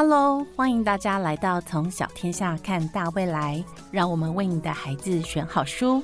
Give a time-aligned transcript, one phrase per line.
[0.00, 6.00] Hello，欢迎大家来到从小天下看大未来，让我们为你的孩子选好书。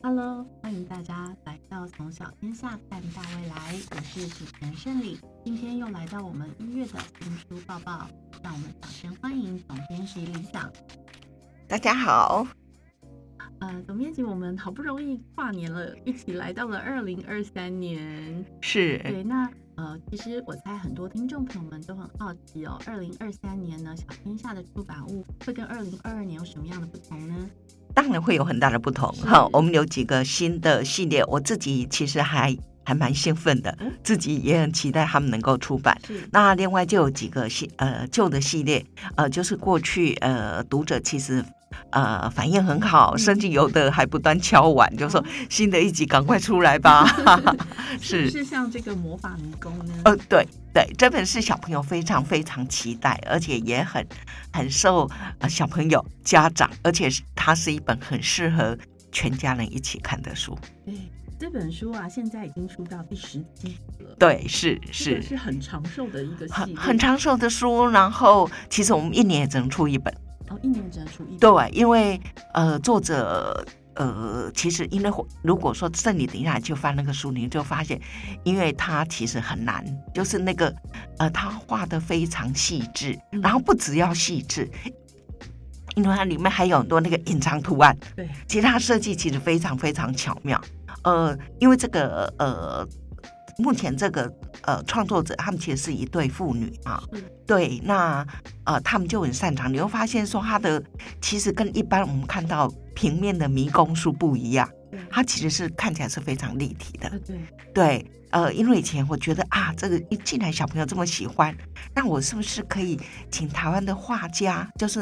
[0.00, 8.08] Hello，欢迎大家来到从小天下看大未来，我是主持人胜利，今天又来到我们一月的新书报报，
[8.42, 10.72] 让我们掌声欢迎总编辑李想。
[11.68, 12.46] 大家好。
[13.58, 18.46] 呃，总编辑，我们好不容易跨年了，一起来到了二零二三年。
[18.62, 18.96] 是。
[19.02, 19.46] 对，那
[19.78, 27.34] 呃，其实我猜很多听众朋友们都很好奇哦，二零二三年呢，小天下的出版物会跟二零二二年有什么样的不同呢？
[27.94, 29.48] 当然会有很大的不同哈。
[29.52, 35.96] 我们有几个新的系列，我自己其实还还蛮兴奋的，自己也很期待他们能够出版。
[36.32, 41.44] 那另外就有几个系呃旧的系列，呃，就是过去呃读者其实。
[41.90, 47.06] 呃，反应很好，甚至有的还不断敲碗，就说新的一集赶快出来吧。
[48.00, 49.94] 是是像这个魔法迷宫呢？
[50.04, 54.06] 呃，对对，这本是小朋友非常非常期待，而且也很
[54.52, 55.08] 很受
[55.38, 58.76] 呃小朋友家长，而且是它是一本很适合
[59.10, 60.58] 全家人一起看的书。
[60.84, 60.94] 对，
[61.38, 64.14] 这本书啊，现在已经出到第十集了。
[64.18, 67.86] 对，是是是很长寿的一个很很长寿的书。
[67.88, 70.14] 然后，其实我们一年也只能出一本。
[70.50, 72.20] 哦，一年只能出一对，因为
[72.54, 75.10] 呃，作者呃，其实因为
[75.42, 78.00] 如果说这里等一下去翻那个书，你就发现，
[78.44, 80.74] 因为他其实很难，就是那个
[81.18, 84.70] 呃，他画的非常细致，然后不只要细致，
[85.96, 90.60] 因为它里面还有很多那个隐藏图案，对，其他设计其实非常非常巧妙，
[91.02, 92.88] 呃，因为这个呃。
[93.58, 97.02] 目前这个呃创作者，他们其实是一对父女啊，
[97.46, 98.24] 对，那
[98.64, 99.72] 呃他们就很擅长。
[99.72, 100.82] 你会发现说，他的
[101.20, 104.68] 其实跟一般我们看到平面的迷宫书不一样，
[105.10, 107.10] 它其实是看起来是非常立体的。
[107.26, 107.40] 对
[107.74, 111.52] 对，呃，因为以前我觉得啊，这个一进来小朋友这么喜欢，
[111.94, 112.98] 那我是不是可以
[113.30, 115.00] 请台湾的画家，就是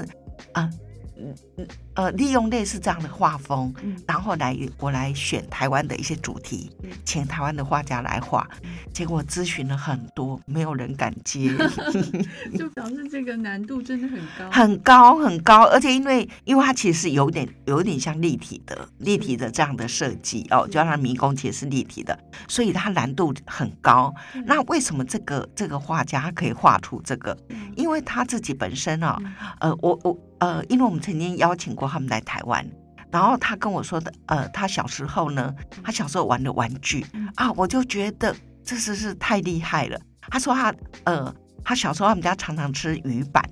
[0.52, 0.70] 啊。
[1.18, 3.74] 嗯嗯呃，利用类似这样的画风，
[4.06, 6.70] 然后来我来选台湾的一些主题，
[7.04, 8.46] 请台湾的画家来画，
[8.92, 11.50] 结果咨询了很多，没有人敢接
[12.56, 24.14] 就表示这个难度真的很高，很高很高，而且因为因为它其实是有点有点像立体的立体的这样的设计哦，就让迷宫其实是立体的，所以它难度很高。
[24.44, 27.34] 那为什么这个这个画家可以画出这个？
[27.74, 29.18] 因为他自己本身啊，
[29.60, 30.14] 呃，我我。
[30.38, 32.64] 呃，因为我们曾经邀请过他们来台湾，
[33.10, 37.04] 然后他跟我说的，呃，他小时候呢，他小时候玩的玩具
[37.36, 40.00] 啊，我就觉得这是是太厉害了。
[40.28, 40.74] 他说他，
[41.04, 43.44] 呃，他小时候他们家常常吃鱼板，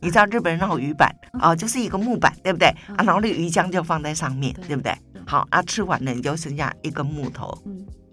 [0.00, 2.68] 你知道日本人那种鱼板啊，就是一个木板，对不对？
[2.96, 4.76] 啊，然后那个鱼浆就放在上面，对。
[4.76, 4.94] 不对？
[5.26, 7.56] 好，啊，吃完了你就剩下一根木头，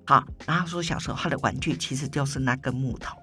[0.05, 3.17] 好，然后说小时候他的玩具其实就是那根木头，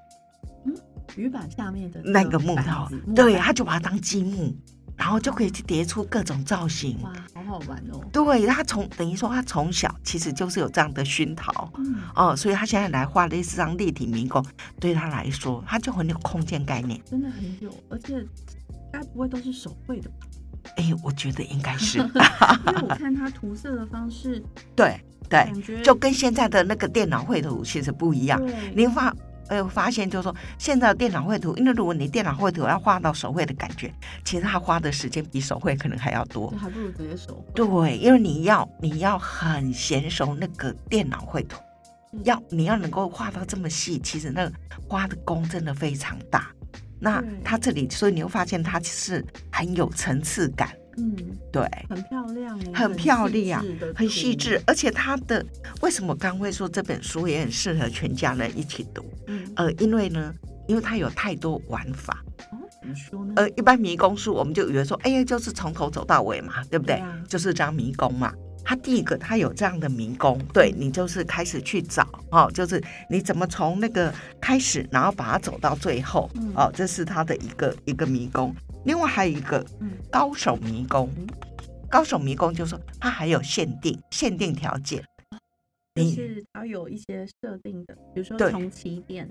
[0.66, 0.74] 嗯，
[1.16, 4.54] 鱼板下面的那个木头，对，他就把它当积木。
[4.96, 8.00] 然后就可以去叠出各种造型，哇，好好玩哦！
[8.12, 14.44] 对他从等于说他从小其实就是有这样的熏陶，嗯哦，所以他现在来画类似这样立体迷宫，
[14.80, 18.24] 对他来说他就很有空间概念，真的很有，而且
[18.92, 20.26] 该不会都是手绘的吧？
[20.76, 24.42] 哎，我觉得应该是， 因为我看他涂色的方式，
[24.74, 25.52] 对 对，
[25.82, 28.40] 就跟现在的那个电脑绘图其实不一样，
[28.74, 29.14] 您画。
[29.48, 33.92] 哎，我发现就是说，现在的电脑绘图，因为如果你电脑绘图要画到手绘的感觉，
[34.24, 37.44] 其实它花的时间比手绘可能还要多，还不如直接手。
[37.54, 41.60] 对，因为你要你要很娴熟那个电脑绘图，
[42.24, 44.52] 要你要能够画到这么细，其实那个
[44.88, 46.50] 花的功真的非常大。
[46.98, 50.70] 那它这里，所以你会发现它是很有层次感。
[50.98, 51.14] 嗯，
[51.52, 53.64] 对，很漂亮，很漂亮，
[53.94, 55.44] 很细致，而且它的
[55.82, 59.04] 为什么刚会说这本书也很适合全家人一起读？
[59.26, 60.34] 嗯，呃，因为呢，
[60.66, 62.24] 因为它有太多玩法。
[62.52, 63.32] 哦，怎么说呢？
[63.36, 67.02] 呃，一般迷宫书我们就以为说，哎呀，就是从头走到尾嘛，对不对？
[67.28, 68.32] 就是这样迷宫嘛。
[68.68, 78.52] 它第一个，它有这样的迷宫，对你就是开始去找哦，就是你怎么从那个开始，然后把它走到最后，哦，这是它的一个一个迷宫。
[78.86, 79.66] 另外还有一个
[80.12, 81.10] 高手迷宫，
[81.90, 85.04] 高手迷宫就是说它还有限定限定条件，
[85.96, 89.28] 就是它有一些设定的，比如说从起点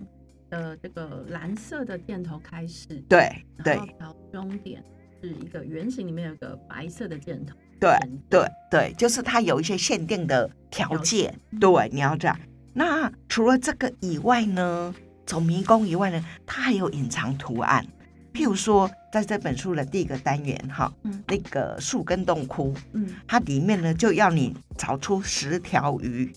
[0.50, 3.32] 的这个蓝色的箭头开始，对
[3.64, 4.84] 对，然后终点
[5.24, 7.98] 是一个圆形，里面有个白色的箭头，对
[8.30, 12.38] 对对，就是它有一些限定的条件，对，你要这样。
[12.74, 14.94] 那除了这个以外呢，
[15.26, 17.88] 走迷宫以外呢，它还有隐藏图案。
[18.36, 20.94] 譬如说，在这本书的第一个单元，哈，
[21.26, 26.32] 那个树根洞窟，嗯，它里面呢就要你找出十条鱼。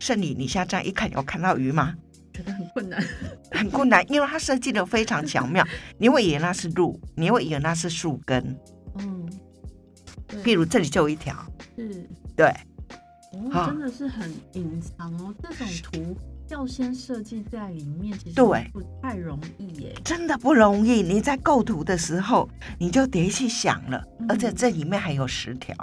[0.00, 1.94] 胜利，你现在这样一看，有看到鱼吗？
[2.32, 3.04] 觉得很困难。
[3.52, 5.64] 很困难，因为它设计的非常巧妙。
[5.98, 8.58] 你会以为那是路，你会以为那是树根。
[8.98, 9.30] 嗯，
[10.26, 11.36] 对譬如这里就有一条，
[11.76, 12.46] 是对，
[13.32, 15.34] 哦，啊真的是很隐藏哦。
[15.42, 16.16] 这种图
[16.48, 19.94] 要先设计在里面，其实对不太容易耶。
[20.04, 21.02] 真的不容易。
[21.02, 22.48] 你在构图的时候，
[22.78, 25.74] 你就得去想了，嗯而且这里面还有十条，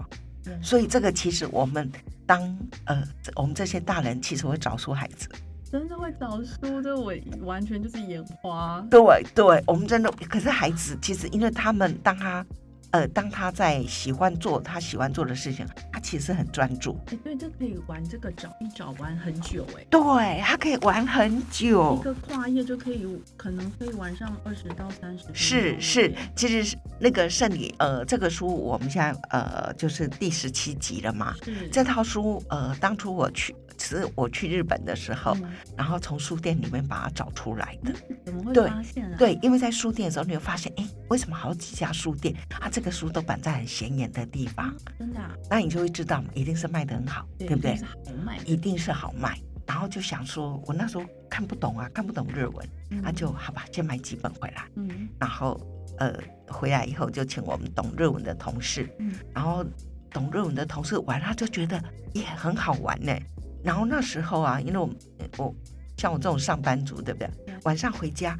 [0.44, 1.92] 对所以这个其实我们
[2.26, 2.42] 当
[2.86, 3.04] 呃，
[3.36, 5.28] 我们这些大人其实会找出孩子。
[5.72, 7.14] 真的会找书，这我
[7.44, 8.86] 完全就是眼花。
[8.92, 9.02] 对
[9.34, 12.46] 对，我们真的，可是孩子其实因为他们当他
[12.92, 19.86] 呃当他在喜欢做他喜欢做的事情，他其实很专注，哎，对，这可以玩这个找一找玩很久哎。
[19.90, 22.04] 对他可以玩很久一。
[22.04, 23.06] 个跨页就可以，
[23.38, 31.36] 可能可以玩上二十到三十是是，其实是那个圣女呃这个书我们现在呃就是第十七集了嘛。
[31.44, 37.94] 是这套书呃当初我去是我去日本的时候，嗯然后从书店里面把它找出来的。
[38.26, 39.16] 怎么会发现啊？
[39.18, 47.86] 对，因为在书店的时候，你会发现，哎，为什么好几家书店，啊这个书都摆在很显眼的地方啊，，真的啊，那你就会知道，一定是卖的很好，对不对一定是？
[47.86, 49.38] 好卖，一定是好卖。
[49.68, 54.66] 然后就想说，我那时候看不懂啊，看不懂日文，嗯那就好吧，先买几本回来。
[54.76, 55.60] 嗯然后
[55.98, 56.14] 呃，
[56.48, 59.64] 回来以后就请我们懂日文的同事，嗯然后
[60.12, 61.82] 懂日文的同事玩，他就觉得
[62.14, 63.18] 也很好玩呢。
[63.64, 64.90] 然后那时候啊，因为我
[65.38, 65.56] 我
[65.96, 67.56] 像我这种上班族，对不对对？
[67.64, 68.38] 晚上回家，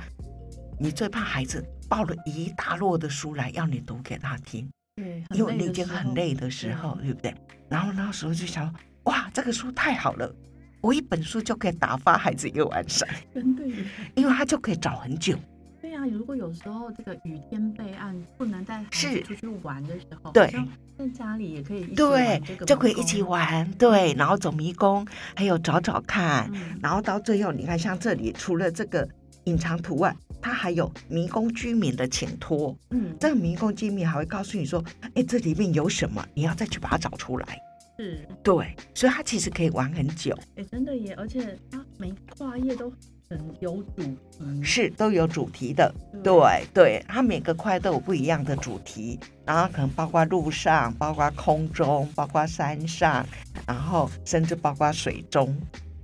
[0.82, 7.36] 你最怕孩子抱了一大摞的书来要你读给他听，对，因为你已经很累的时候，对对不对？
[7.70, 8.74] 然后那时候就想，
[9.04, 10.34] 哇，这个书太好了，
[10.82, 13.76] 我一本书就可以打发孩子一个晚上，真的耶。
[14.16, 15.38] 因为他就可以找很久。
[15.80, 20.52] 对啊，如果有时候这个雨天备案不能带孩子出去玩的时候，对
[20.98, 23.22] 在家里也可以一起对就可以一起。
[23.22, 25.06] 玩，对，然后走迷宫，
[25.36, 29.08] 还有找找看，嗯，然后到最后，你看像这里除了这个
[29.46, 32.76] 隐藏图案，它还有迷宫居民的请托。
[32.92, 34.84] 嗯，这个迷宫居民还会告诉你说，
[35.16, 37.60] 哎，这里面有什么，你要再去把它找出来。
[37.98, 42.92] 是，对，所以它其实可以玩很久，哎，真的耶，而且它每跨页都
[43.30, 44.18] 很有主题，
[44.64, 45.94] 是都有主题的。
[46.24, 53.24] 对对，它每个块都有不一样的主题，然后可能包括路上，包括空中，包括山上，
[53.68, 55.56] 然后甚至包括水中。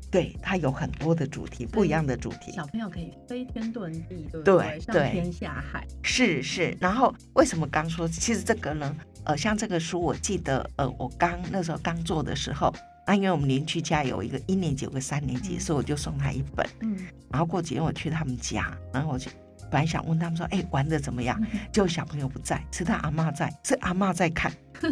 [0.09, 2.51] 对，它有很多的主题，不一样的主题。
[2.53, 8.07] 小朋友可以飞天遁地，对不对对上天下海，是是，然后为什么刚说？
[8.07, 8.95] 其实这个呢，
[9.25, 12.73] 呃，像这个书，我记得，呃，我刚那时候刚做的时候，
[13.05, 16.65] 那因为我们邻居家有一个一年级，有个三年级，嗯所以我就送他一本。
[16.79, 16.97] 嗯，
[17.29, 19.29] 然后过几天我去他们家，然后我就，
[19.69, 21.37] 本来想问他们说，哎，玩的怎么样？
[21.73, 24.51] 结果小朋友不在，是他阿妈在，是阿妈在看。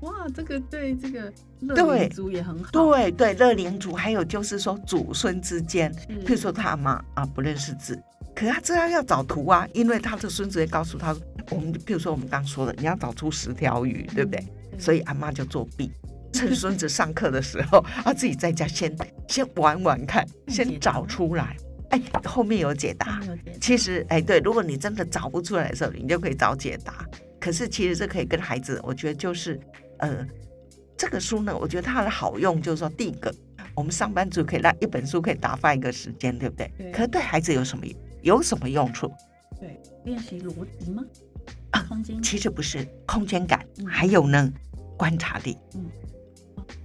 [0.00, 8.00] 哇，这个对这个乐对民族也很好，对对，乐龄族，还有就是说祖孙之间，是，譬如说他阿妈啊不认识字，
[8.34, 11.14] 可是他知道要找图啊，因为他的孙子会告诉他，
[11.50, 14.44] 我们譬如说我们刚说的，你要找出十条鱼，对不对？
[14.72, 14.80] 嗯？
[14.80, 15.90] 所以阿妈就作弊，
[16.32, 18.96] 趁孙子上课的时候，他自己在家先
[19.28, 21.56] 先玩玩看，先找出来。
[21.90, 23.26] 哎，后面有解答他没。
[23.26, 27.06] 有解其实，哎，对，如果你真的找不出来的时候，你就可以找解答。
[27.42, 29.58] 可是其实这可以跟孩子，我觉得就是，
[29.98, 30.24] 呃，
[30.96, 33.34] 这个书呢，我觉得它的好用就是说，第一个，
[33.74, 36.70] 我们上班族可以让一本书可以打发一个时间，对不对？
[36.78, 37.84] 对可是对孩子有什么
[38.22, 39.12] 有什么用处？
[39.58, 41.02] 对练习逻辑吗？
[41.72, 44.52] 啊空间其实不是空间感，嗯还有呢，
[44.96, 45.90] 观察力、嗯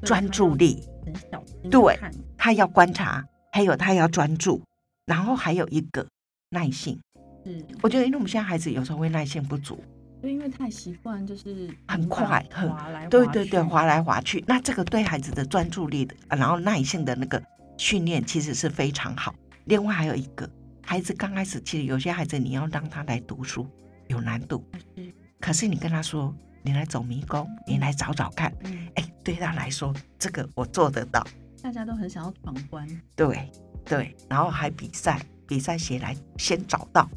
[0.02, 0.84] 专注力。
[1.06, 2.00] 很小心对，
[2.36, 4.60] 他要观察，还有他要专注，
[5.06, 6.06] 然后还有一个
[6.50, 7.00] 耐性。
[7.46, 9.82] 嗯，我觉得，因为我们现在孩子有时候会耐性不足，
[10.22, 17.42] 就因为太习惯就是很快很滑来滑对对对，去滑来滑去，那这个对孩子的专注力然后耐性的那个
[17.78, 19.34] 训练其实是非常好。
[19.66, 20.50] 另外还有一个，
[20.82, 23.68] 孩子刚开始其实有些孩子你要让他来读书
[24.08, 24.64] 有难度，
[24.96, 25.14] 是。
[25.40, 26.34] 可是你跟他说，
[26.64, 31.24] 你来走迷宫，你来找找看，嗯，哎，对他来说这个我做得到，
[31.62, 33.52] 大家都很想要闯关，对
[33.86, 37.08] 对，然后还比赛，比赛谁来先找到，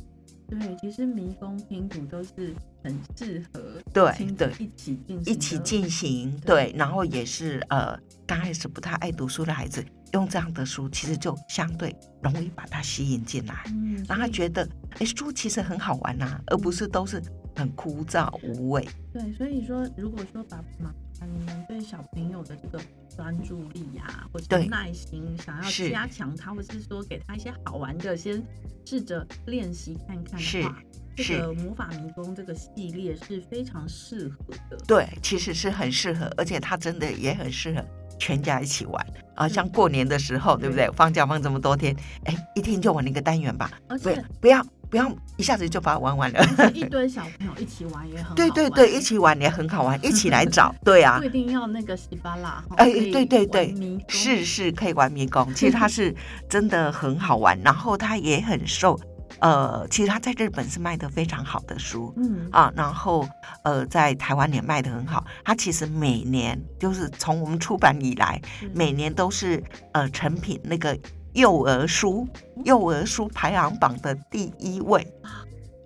[0.48, 3.60] 对，其实迷宫拼图都是很适合
[3.92, 4.52] 对对。
[4.58, 14.68] 一起进行一起进行，对对，然后也是呃，刚开始不太爱读书的孩子，用这样的书，其实就相对容易把他吸引进来，嗯，让他觉得，
[14.98, 17.22] 哎，书其实很好玩呐、而不是都是
[17.56, 18.86] 很枯燥无味。
[19.12, 22.80] 对，所以说，如果说爸爸妈妈你们对小朋友的这个
[23.14, 28.42] 专注力呀、或者耐心，想要加强他，或是说给他一些好玩的，先
[28.86, 30.82] 试着练习看看是的话，
[31.22, 34.76] 这是个魔法迷宫这个系列是非常适合的。
[34.86, 37.84] 对，其实是很适合，而且它真的也很适合
[38.18, 40.88] 全家一起玩啊，像过年的时候，对不对？
[40.92, 46.70] 放假放这么多天，哎，一天就玩一个单元吧，而且不要不要一下子就把它玩完了。
[46.74, 53.74] 一 堆小朋友一起玩也很好对对玩对，一起玩也很好玩，一起来找，对啊不，一定要那个西巴拉，哎对对对
[54.08, 56.14] 是是可以玩迷宫，其实它是
[56.48, 58.98] 真的很好玩，然后它也很受，
[59.40, 62.12] 呃，其实他在日本是卖的非常好的书。
[62.16, 63.26] 嗯啊，然后
[63.64, 65.24] 呃，在台湾也卖得很好。
[65.44, 70.98] 他其实每年就是从我们出版以来，是每年都是呃成品那个
[71.32, 72.26] 幼儿书
[72.64, 75.06] 幼儿书排行榜的第一位，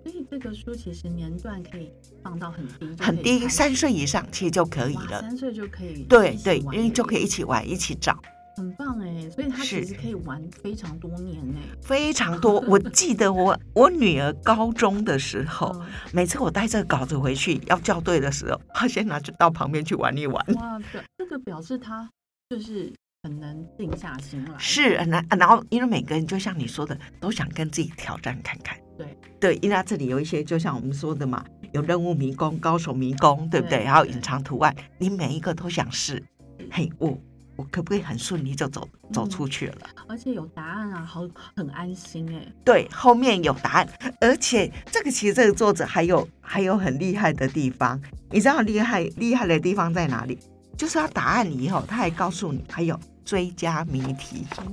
[0.03, 1.91] 所以这个书其实年段可以
[2.23, 5.21] 放到很低，很低，三岁以上其实就可以了。
[5.21, 8.17] 三岁就可以对对，因为就可以一起玩，一起找，
[8.55, 11.59] 很棒哎，所以它其是实可以玩非常多年呢。
[11.81, 12.59] 非常多。
[12.61, 20.45] 我记得我我女儿高中的时候，嗯每次我带这个稿子回去要校对的时候，她先拿去到旁边去玩一玩。
[20.55, 22.09] 哇，塞这个表示他
[22.49, 22.91] 就是
[23.23, 28.77] 很能静下心来，是很难，然后因为每个人就像你说的，都想跟自己挑战看看。
[28.97, 31.43] 对对，因为它这里有一些，就像我们说的嘛，
[31.73, 33.79] 有任务迷宫、高手迷宫，对不对？
[33.79, 36.23] 对对还有隐藏图案，你每一个都想试。
[36.71, 37.17] 嘿，我
[37.55, 39.87] 我可不可以很顺利就走走嗯出去了？
[40.07, 42.45] 而且有答案啊，好很安心哎。
[42.63, 47.99] 对，后面有答案，而且这个其实这个作者还有还有很厉害的地方，
[48.31, 50.37] 你知道厉害厉害的地方在哪里？
[50.77, 54.45] 就是他答案以后，他还告诉你还有追加谜题。
[54.57, 54.63] 哦，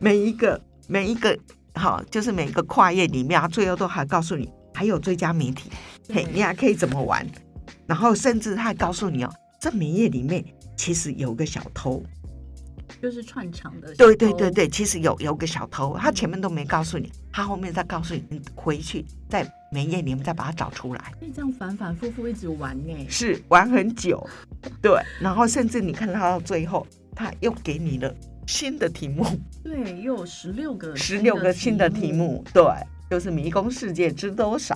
[0.00, 1.38] 每一个每一个
[1.74, 5.70] 好，就是每一个跨页里面，它最后都还告诉你还有追加谜题，
[6.12, 7.24] 嘿，你还可以怎么玩，
[7.86, 10.44] 然后甚至他还告诉你哦，这每页里面
[10.80, 12.02] 其实有个小偷，
[13.02, 13.94] 就是串场的。
[13.96, 23.06] 对对对，对，其实有有个小偷，他前面都没告诉你，他后面再告诉你，你回去在每页里面再把它找出来，可以这样反反复复一直玩哎。
[23.10, 24.26] 是玩很久，
[24.80, 28.10] 对，然后甚至你看他到最后，他又给你了
[28.46, 29.22] 新的题目。
[29.62, 32.10] 对，又有十六个十六个新的题。
[32.10, 32.64] 目，对，
[33.10, 34.74] 就是迷宫世界知多少？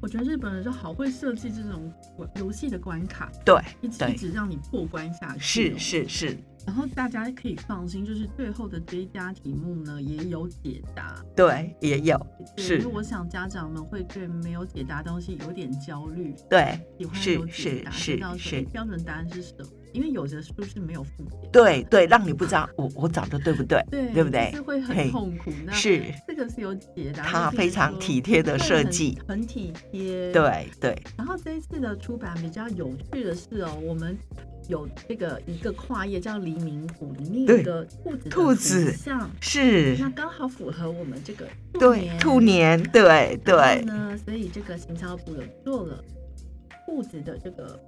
[0.00, 1.92] 我觉得日本人就好会设计这种
[2.36, 5.76] 游戏的关卡，对，一直一直让你破关下去。
[5.76, 5.78] 是。
[5.78, 11.20] 是是，然后大家可以放心，就是最后的追加题目呢也有解答。
[11.34, 12.16] 对，也有，
[12.54, 18.36] 对是因为我想家长们会对没有解答东西有点焦虑，对，喜欢有解答，知道
[18.70, 19.66] 标准答案是什么。
[19.92, 25.50] 因为有的书是没有附解，对对，让你不知道我我找的对不对，对对不对是会嘿很痛苦。
[25.64, 30.32] 那是这个是有解答，它非常说体贴的设计，很体贴。。
[30.32, 34.16] 对对然后这一次的出版比较有趣的是哦，我们
[34.68, 41.46] 有这个一个跨页叫黎明谱，里面有一个兔子兔子像，是，那刚好符合我们这个
[41.78, 46.04] 对兔年，对然后对呢，所以这个行销部有做了
[46.84, 47.80] 兔子的这个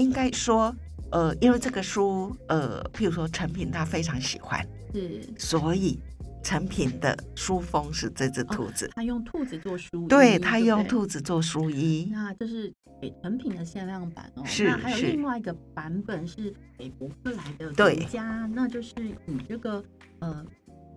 [0.00, 0.74] 应该说，
[1.12, 5.20] 呃，因为这个书，呃，譬如说陈品他非常喜欢，是。
[5.36, 6.00] 所以
[6.42, 14.42] 陈品的书封是这只兔子，他用兔子做书衣，对他用兔子做书衣，那这是给成品的限量版哦。
[14.46, 18.94] 是那还有另外一个版本是给伯克莱的对独家，那就是
[19.26, 19.84] 以这个
[20.20, 20.44] 呃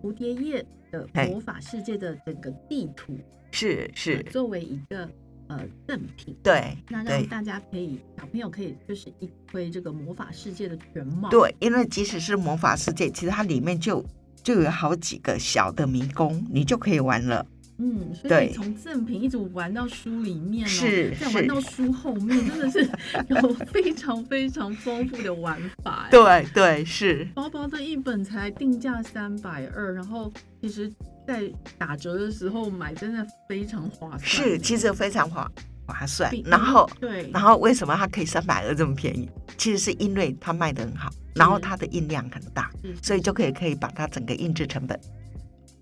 [0.02, 3.18] 蝴蝶叶的魔法世界的整个地图，
[3.50, 4.14] 是是。
[4.14, 5.08] 呃，作为一个
[5.48, 6.36] 呃赠品。
[6.42, 11.28] 对那让大家可以小朋友可以就是一窥这个魔法世界的全貌。
[11.30, 14.04] 对，因为即使是魔法世界，其实它里面就
[14.42, 17.46] 就有好几个小的迷宫，你就可以玩了。
[17.76, 22.88] 嗯，所以对从赠品一直玩到书里面哦，再玩到书后面，真的是
[23.28, 30.32] 有非常非常丰富的玩法。，对对是，薄薄的一本才定价三百二，然后
[30.62, 30.88] 其实
[31.26, 34.20] 在打折的时候买真的非常划算。
[34.20, 35.50] 是，其实非常划
[35.86, 36.30] 划算。
[36.44, 39.28] 然后对，然后为什么它可以三百二这么便宜？
[39.56, 42.70] 其实是因为它卖的很好，然后它的印量很大，
[43.02, 45.00] 所以就可以可以把它整个印制成本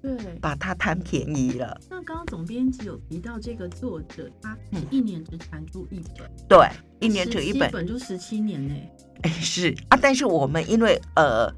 [0.00, 0.16] 对。
[0.40, 1.80] 把它贪便宜了。
[1.88, 6.68] 那刚刚总编辑有提到这个作者，他嗯一年只产出一本，对，
[7.00, 8.74] 一年只有一本，本就十七年呢。
[9.22, 9.98] 哎是啊。
[10.00, 11.52] 但是我们因为呃。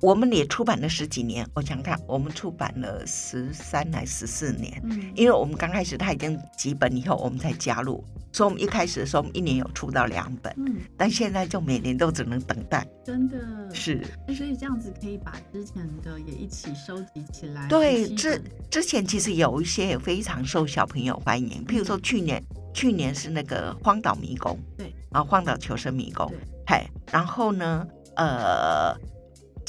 [0.00, 12.86] 我们也出版了十几年，我想看，我们出版了十三还十四年，嗯，因为我们刚开始它已经几本以后，我们才加入，所以我们一开始的时候，我们一年有出到两本，嗯，但现在就每年都只能等待。
[13.04, 13.38] 真的。
[13.74, 17.66] 是，哎所以这样子可以把之前的也一起收集起来。
[17.68, 18.40] 对，之
[18.70, 26.28] 之前其实有一些也非常受小朋友欢迎，譬如说去年，去年是那个荒岛迷宫，对，啊，荒岛求生迷宫。
[26.28, 27.86] 对，嘿，然后呢，
[28.16, 28.96] 呃，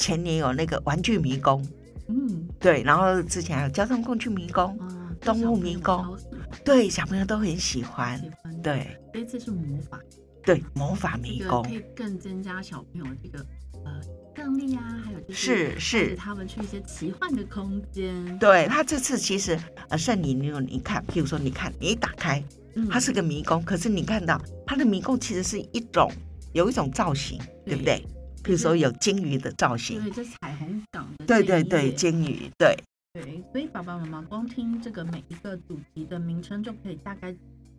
[0.00, 1.62] 前年有那个玩具迷宫，
[2.08, 2.48] 嗯。
[2.58, 6.16] 对，然后之前还有交通工具迷宫，啊，动物迷宫。
[6.64, 8.98] 对，小朋友都很喜欢喜，欢。，对。
[9.12, 10.00] 这次是魔法。
[10.42, 11.62] 对，魔法迷宫。
[11.62, 13.44] 可，以更增加小朋友这个
[13.84, 14.00] 呃
[14.34, 16.16] 胜利啊，还有就是是是。
[16.16, 18.38] 他们去一些奇幻的空间。
[18.38, 19.58] 对他这次其实
[19.90, 22.42] 呃，圣灵，你你看，譬如说，你看，你一打开，
[22.74, 22.88] 嗯。
[22.88, 26.10] 它是个迷宫，可是你看到它的迷宫其实是一种
[26.52, 28.04] 有一种造型，对不对？
[28.42, 31.92] 譬如说有鲸鱼的造型，对，这彩虹港的对对对，页。
[31.92, 32.76] 鲸鱼，对。
[33.12, 37.32] 对，所以爸爸妈妈光听这个每一个主题的名称，就可以大概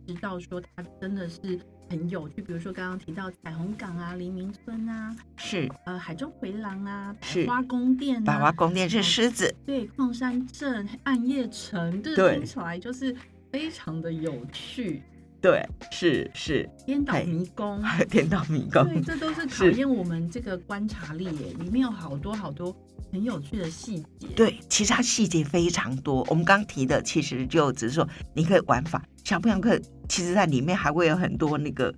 [0.06, 2.42] 知道说它真的是很有趣。
[2.42, 5.66] 比如说刚刚提到彩虹港啊、黎明村啊、是。
[5.86, 12.36] 呃海中回廊啊、是百花宫殿百花啊，宫殿是狮子，对，矿山镇、暗夜城，这对。
[12.36, 13.16] 听起来就是
[13.50, 15.02] 非常的有趣。
[15.42, 21.52] 对，是是，颠倒迷宫， 颠倒迷宫对，这都是考验我们这个观察力耶。
[21.58, 22.74] 里面有好多好多
[23.10, 24.28] 很有趣的细节。
[24.36, 26.24] 对，其实它细节非常多。
[26.30, 31.92] 我们刚提的其实就只是说，你可以玩法，小朋友可以其实在里面还会有很多那个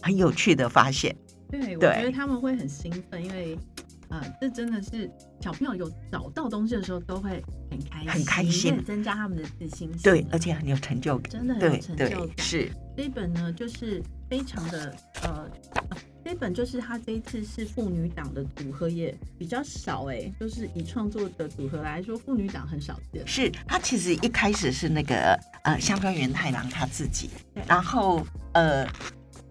[0.00, 1.14] 很有趣的发现。
[1.50, 3.58] 对，我觉得他们会很兴奋，因为
[4.08, 5.10] 呃，这真的是
[5.40, 9.98] 小朋友有找到东西的时候都会很开心，很开心也增加他们的自信心。
[10.02, 11.30] 对，而且很有成就感。
[11.30, 12.38] 真的很有对对成就感。
[12.38, 15.50] 是，这一本呢，就是非常的呃。
[15.74, 23.24] 呃这一本就是他这一次是妇女党的组合也比较少哎，就是以创作的组合来说，妇女党很少见。
[23.24, 27.30] 是他其实一开始是那个呃香川元太郎他自己，
[27.68, 28.84] 然后呃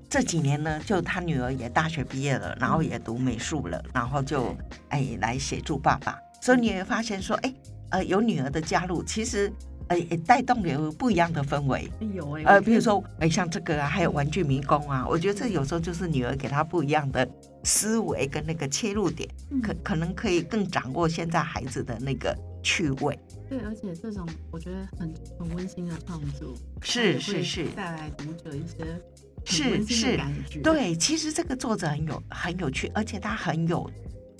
[0.09, 4.53] 这几年呢，就他女儿也大学毕业了，然后也读美术了，然后就
[4.89, 7.55] 哎来协助爸爸，所以你也会发现说，哎
[7.91, 9.49] 呃有女儿的加入，其实
[9.87, 11.89] 呃也带动了有不一样的氛围。
[12.13, 17.27] 有哎，呃，比如说，哎，像这个啊，还有玩具迷宫啊，我觉得这有时候就是女儿给她不一样的
[17.63, 23.17] 思维跟那个切入点，嗯可可能可以更掌握现在孩子的那个趣味。
[23.47, 28.99] 对，而且这种我觉得很很温馨的创作，是是是带来读者一些
[29.43, 30.59] 是是的感觉。
[30.61, 33.87] 对，其实这个作者很有很有趣，而且他很有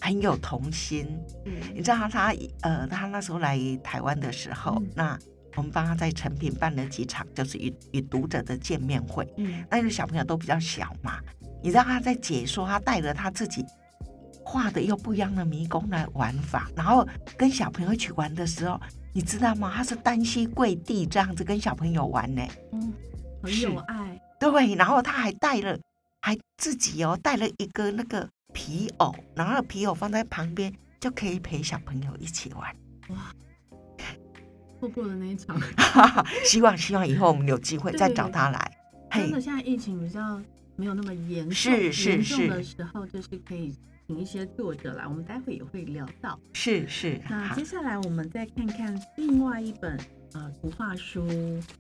[0.02, 1.08] 很有童心。
[1.76, 5.20] 你，知道他呃，他那时候来台湾的时候，嗯那
[5.56, 9.28] 我们帮他在成品办了几场，就是与与读者的见面会。
[9.38, 11.20] 嗯，那个小朋友都比较小嘛，
[11.64, 13.66] 你知道他在解说，他带着他自己
[14.44, 18.80] 画的又不一样的迷宫来玩法，然后跟小朋友一起玩的时候，
[19.14, 19.72] 你知道吗？
[19.76, 22.46] 他是单膝跪地这样子跟小朋友玩呢。
[22.74, 22.94] 嗯，
[23.42, 25.78] 很有爱，对，然后他还带了，
[26.22, 32.76] 还自己哦带了一个那个皮偶，然后皮偶放在旁边，就可以陪小朋友一起玩。
[34.86, 35.60] 错过了那一场。
[36.46, 38.78] 希望希望以后我们有机会再找他来。
[39.12, 40.42] 真的，现在疫情比较
[40.76, 43.74] 没有那么严重，是是严重是的时候，就是可以
[44.08, 46.40] 请一些作者来，我们待会也会聊到。
[46.54, 49.98] 是是那接下来我们再看看另外一本
[50.34, 51.28] 呃图画书，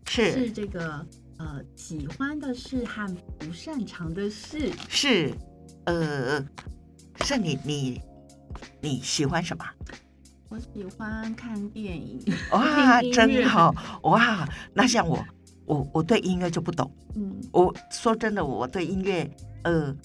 [0.07, 1.05] 是是这个
[1.37, 4.71] 呃喜欢的事和不擅长的事。
[4.89, 5.33] 是，
[5.85, 6.43] 呃，
[7.21, 8.01] 是你你
[8.81, 9.65] 你喜欢什么？
[10.49, 12.19] 我喜欢看电影，
[12.51, 14.47] 哇，真好哇！
[14.73, 15.25] 那像我，
[15.65, 16.89] 我我对音乐就不懂。
[17.15, 19.29] 嗯，我说真的，我对音乐，
[19.63, 19.95] 呃，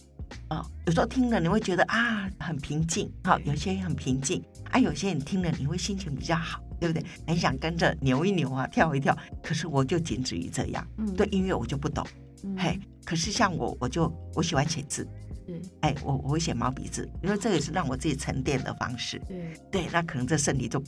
[0.49, 7.05] 哦，有时候听了你会觉得啊很平静，好，有些很平静，啊，有些你听了你会心情比较好，对不对？
[7.27, 9.17] 很想跟着扭一扭啊，跳一跳。
[9.43, 12.05] 可是我就仅止于这样，嗯对，音乐我就不懂。
[12.45, 15.07] 嗯嘿，可是像我，我就我喜欢写字，
[15.51, 19.21] 是，哎，我我会写毛笔字，因为这也是让我自己沉淀的方式。
[19.27, 20.83] 对，对，那可能这身体就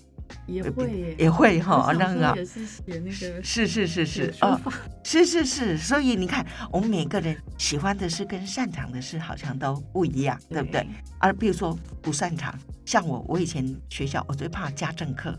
[0.46, 4.61] 也会，也会哈，那个也是写那个是是是是书哦，
[5.05, 10.87] 是是是，所以你看，我们每个人喜欢的事跟擅长的事好像都不一样，对不对？？
[11.18, 15.31] 而比如说不擅长，像我，我以前学校我最怕家政课，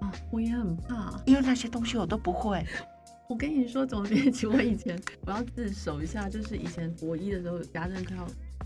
[0.00, 1.20] 啊，我也很怕。
[1.26, 2.64] 因为那些东西我都不会。
[3.28, 8.14] 我跟你说，总编辑，我以前我要自首一下，就是以前国一的时候，家政课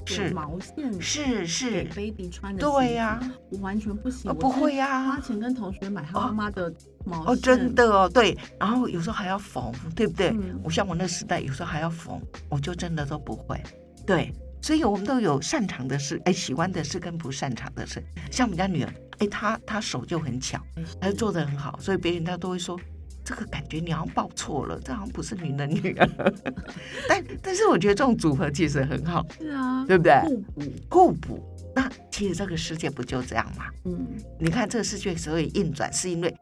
[0.07, 6.73] 是毛线是给是，baby 穿的，对呀、我完全不行，呃不会呀，呀、花钱跟同学买他妈妈的
[7.05, 10.31] 毛线，哦，真的哦，对，然后有时候还要缝，对不对？
[10.31, 13.61] 嗯我像我那时代，有时候还要缝，我就真的都不会。
[14.07, 18.03] 对，所以我们都有擅长的事，哎，喜欢的事跟不擅长的事。
[18.31, 22.79] 像我们家女儿，哎，她她手就很巧，哎，她就做的很好，所以别人家都会说。
[23.25, 26.35] 这个感觉你好像报错了，这好像不是你的女儿。
[27.09, 30.13] 但但是我觉得这种组合其实很好，是啊，对不对？
[30.23, 31.55] 互补，互补。
[31.75, 33.65] 那其实这个世界不就这样吗？
[33.85, 34.07] 嗯，
[34.39, 36.33] 你看这个世界所以运转，是因为，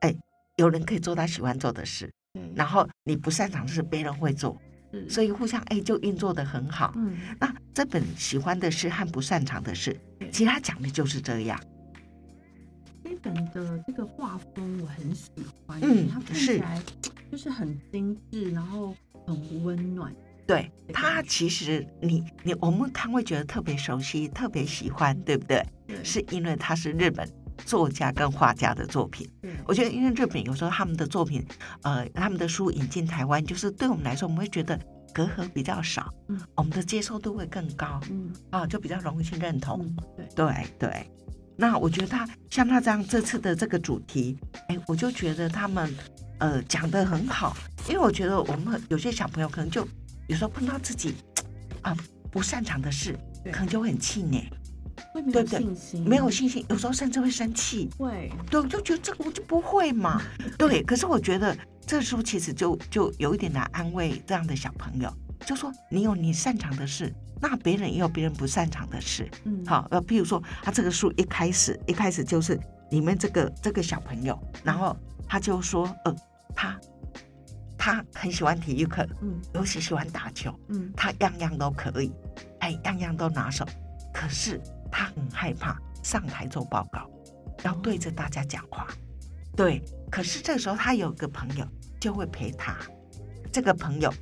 [0.00, 0.14] 哎，
[0.56, 4.56] 有人可以做他喜欢做的事，嗯，然后你不擅长的事别人会做，
[4.92, 6.92] 嗯所以互相哎就运作的很好。
[6.96, 9.98] 嗯，那这本喜欢的事和不擅长的事，
[10.30, 11.58] 其实他讲的就是这样。
[13.10, 15.28] 这本的这个画风我很喜
[15.66, 16.80] 欢，嗯它看是起来
[17.30, 18.94] 就是很精致，然后
[19.26, 20.14] 很温暖。
[20.46, 25.64] 对它其实你你我们看会觉得特别熟悉，特别喜欢，对不对？
[25.88, 27.28] 对是因为它是日本
[27.64, 29.28] 作家跟画家的作品。
[29.42, 31.44] 对我觉得因为日本有时候他们的作品，
[31.82, 34.78] 呃，他们的书引进台湾，就是对我们来说，我们会觉得
[35.12, 39.80] 隔阂比较少，嗯我们的接受度会更高嗯啊，就比较容易去认同。
[39.84, 41.10] 嗯对对对，
[41.60, 45.94] 那我觉得他像他这样这次的这个主题，哎，我就觉得他们
[46.38, 47.54] 呃讲的很好，
[47.86, 49.86] 因为我觉得我们有些小朋友可能就
[50.26, 51.14] 有时候碰到自己
[51.82, 51.94] 啊
[52.30, 53.14] 不擅长的事，
[53.52, 54.50] 可能就会很气馁，
[55.12, 56.00] 会没有对不对？
[56.00, 57.90] 没有信心，有时候甚至会生气。
[57.98, 58.32] 会。
[58.50, 60.22] 对，就觉得这个我就不会嘛。
[60.56, 65.14] 对，可是我觉得这书其实就就有一点来安慰这样的小朋友，
[65.46, 69.28] 就说你有你擅长的事，那别人也有别人不擅长的事。
[69.44, 69.64] 嗯。
[69.66, 72.58] 好，呃，譬如说他这个书一开始一开始就是
[72.90, 74.96] 里面这个这个小朋友，然后
[75.28, 76.14] 他就说，呃，
[76.54, 76.78] 他
[77.76, 79.40] 他很喜欢体育课，嗯。
[79.54, 80.92] 尤其喜欢打球，嗯。
[80.96, 82.12] 他样样都可以，
[82.60, 83.66] 哎，样样都拿手，
[84.12, 87.10] 可是他很害怕上台做报告，
[87.64, 88.86] 要对着大家讲话。
[89.56, 91.66] 对，可是这时候他有个朋友
[91.98, 92.76] 就会陪他，
[93.52, 94.12] 这个朋友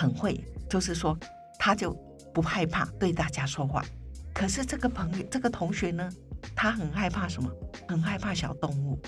[0.00, 1.14] 很会，就是说
[1.58, 1.92] 他就
[2.32, 3.84] 不害怕对大家说话。
[4.32, 6.08] 可是这个朋友，这个同学呢，
[6.56, 7.50] 他很害怕什么？
[7.86, 8.98] 很害怕小动物。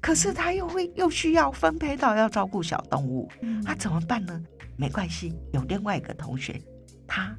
[0.00, 4.42] 可是他又会又需要分配到要照顾小动物，嗯那怎么办呢？
[4.76, 6.60] 没关系，有另外一个同学，
[7.06, 7.32] 他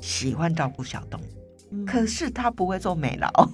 [0.00, 1.24] 喜欢照顾小动物，
[1.70, 3.28] 嗯可是他不会做美劳。
[3.38, 3.50] 哦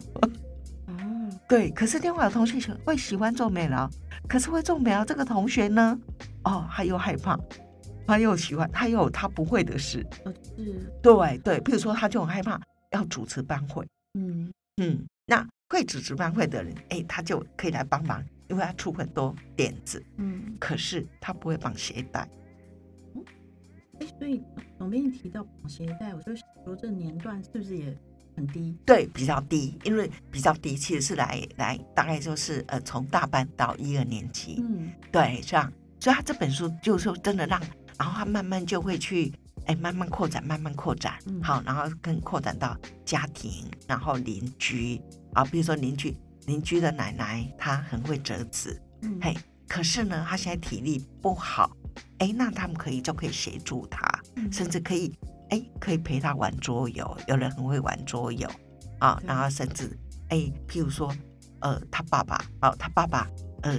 [1.49, 3.89] 对，可是另外有同学会喜欢做美劳，
[4.29, 5.99] 可是会做美劳这个同学呢，
[6.45, 7.39] 哦，他又害怕，
[8.11, 10.07] 他又喜欢，他又有他不会的事。
[10.25, 10.93] 呃是。
[11.03, 12.61] 对对，比如说他就很害怕
[12.93, 14.53] 要主持班会，嗯。
[14.83, 20.57] 嗯，那会主持班会的人，哎，他就可以来帮忙，因为他出很多点子，嗯。
[20.59, 22.29] 可是他不会绑鞋带。
[24.01, 24.43] 哎，所以
[24.79, 27.95] 总编辑提到绑鞋带，我就想说这年段是不是也
[28.35, 28.75] 很低？
[28.87, 34.91] 对，比较低，因为比较低，其实是来来大概就是呃从大班到一二年级，嗯。
[35.13, 35.71] 对，这样，
[36.01, 37.61] 所以他这本书就是说真的让，
[38.01, 39.31] 然后他慢慢就会去，
[39.67, 41.43] 哎，慢慢扩展，慢慢扩展，嗯。
[41.43, 44.99] 好，然后更扩展到家庭，然后邻居。
[45.35, 49.19] 啊，比如说邻居邻居的奶奶，她很会折纸，嗯。
[49.21, 49.37] 嘿，
[49.69, 51.77] 可是呢，她现在体力不好，
[52.21, 54.01] 哎，那他们可以就可以协助她，
[54.37, 54.51] 嗯。
[54.51, 55.15] 甚至可以，
[55.51, 58.51] 哎，可以陪她玩桌游，有人很会玩桌游
[58.99, 59.95] 啊，然后甚至，
[60.31, 61.15] 哎，譬如说，
[61.61, 63.29] 呃，他爸爸，哦，他爸爸，
[63.61, 63.79] 呃，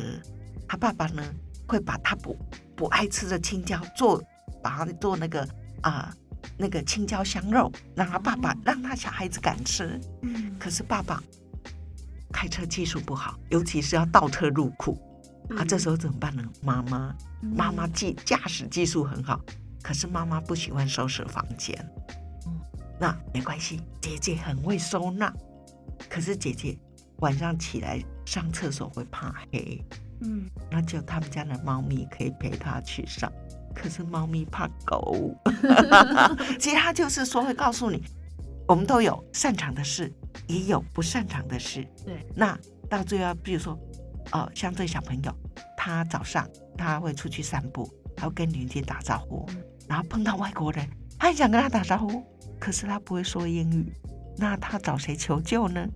[0.68, 1.24] 他爸爸呢
[1.68, 2.38] 会把他不
[2.82, 4.20] 不爱吃的青椒做，
[4.64, 5.48] 把它做那个
[5.84, 6.12] 啊、
[6.58, 10.58] 那个青椒香肉，让他爸爸、哦让他小孩子敢吃，嗯。
[10.58, 11.22] 可是爸爸
[12.34, 15.00] 开车技术不好，尤其是要倒车入库，
[15.56, 16.44] 啊，这时候怎么办呢？
[16.64, 17.16] 妈妈
[17.56, 19.40] 妈妈技驾驶技术很好，
[19.84, 21.78] 可是妈妈不喜欢收拾房间。
[22.48, 22.60] 嗯
[23.00, 25.32] 那没关系，姐姐很会收纳，
[26.10, 26.76] 可是姐姐
[27.18, 29.86] 晚上起来上厕所会怕黑，
[30.22, 33.32] 嗯那就他们家的猫咪可以陪他去上，
[33.76, 35.36] 可是猫咪怕狗。
[36.60, 38.04] 其实他就是说会告诉你，
[38.68, 40.12] 我们都有擅长的事，
[40.48, 41.86] 也有不擅长的事。
[42.06, 42.58] 对，那
[42.90, 43.78] 到最后，比如说，
[44.32, 45.36] 哦，像这小朋友，
[45.76, 52.24] 他早上他会出去散步，他会跟邻居打招呼嗯，然后碰到外国人，他很想跟他打招呼，
[52.60, 53.92] 可是他不会说英语，
[54.38, 55.88] 那他找谁求救呢？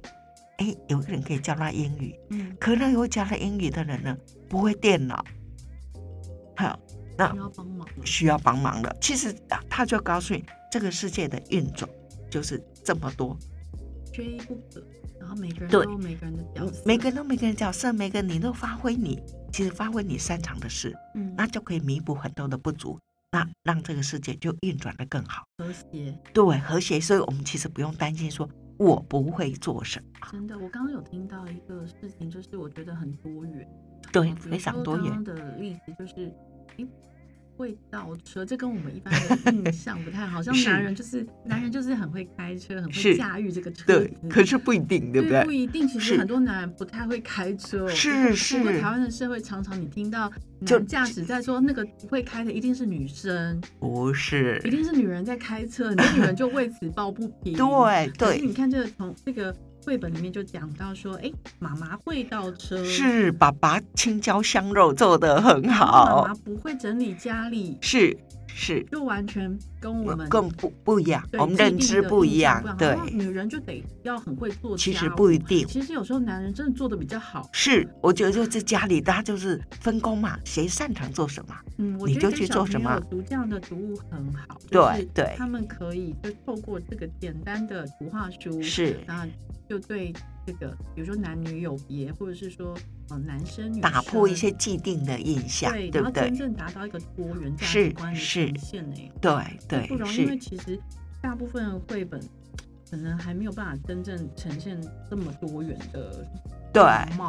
[0.57, 5.23] 哎，有个人可以教他英语，嗯可能有教他英语的人呢，不会电脑，
[6.55, 6.79] 好，
[7.17, 8.95] 那需要帮忙了，需要帮忙的。
[9.01, 11.89] 其实啊他就告诉你，这个世界的运转
[12.29, 13.37] 就是这么多，
[14.13, 14.81] 缺一不可。
[15.19, 19.19] 然后每个人都有每个人的角色，每个人都每个人角色，每个人你都发挥你，
[19.51, 22.99] 其实发挥你擅长的事，嗯那就可以弥补很多的不足，
[23.31, 26.15] 那让这个世界就运转的更好，和谐。
[26.31, 26.99] 对，和谐。
[26.99, 33.67] 所以我们其实不用担心说我不会做什么，真的，我刚刚有听到一个事情，就是我觉得很多元，
[34.11, 35.35] 对，哦比如非常多元说刚刚。
[35.35, 36.33] 的例子就是，
[36.77, 36.87] 诶，
[37.57, 39.13] 会倒车，这跟我们一般
[39.43, 45.57] 的印 象不太好，像男人就是男人就是很会开车，很会驾驭这个车对子。，可是不一定，对不对不对？
[45.57, 45.87] 一定。
[45.87, 47.89] 其实很多男人不太会开车哦。
[47.89, 50.31] 是是不过台湾的社会常常你听到
[50.65, 57.53] 就男驾驶在说那个不会开的一定是女生，不是一，定是女人在开车，很多女人就为此抱不平。
[57.55, 66.23] 对对，可是你看这个从这个绘本里面就讲到说，哎，妈妈会倒车，是爸爸青椒香肉做的很好。
[66.23, 75.67] 妈妈，不会整理家里，是是，就完全跟我们更不不一样，我们认知不一样，对，女人就得要很会做其实不一定。
[75.67, 77.49] 其实有时候男人真的做的比较好。
[77.51, 85.35] 是，我觉得就在家里，大家就是分工嘛，谁擅长做什么，嗯，你就去做什么读这样的读物很好，对就是对。
[85.37, 88.99] 他们可以就透过这个简单的图画书，是。
[89.05, 89.27] 那
[89.67, 90.13] 就对
[90.45, 92.77] 这个，比如说男女有别，或者是说
[93.09, 96.35] 呃男生女生打破一些既定的印象，对，对真？
[96.35, 99.33] 正达到一个多元价是值观的是呈现呢，对
[99.67, 100.79] 对不容易，因为，其实
[101.21, 102.21] 大部分绘本
[102.89, 104.79] 可能还没有办法真正呈现
[105.09, 106.27] 这么多元的
[106.71, 106.83] 对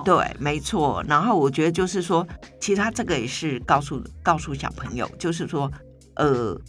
[0.04, 1.02] 对，没错。
[1.08, 2.26] 然后我觉得就是说，
[2.60, 5.70] 其实他这个也是告诉告诉小朋友，就是说，
[6.16, 6.60] 呃，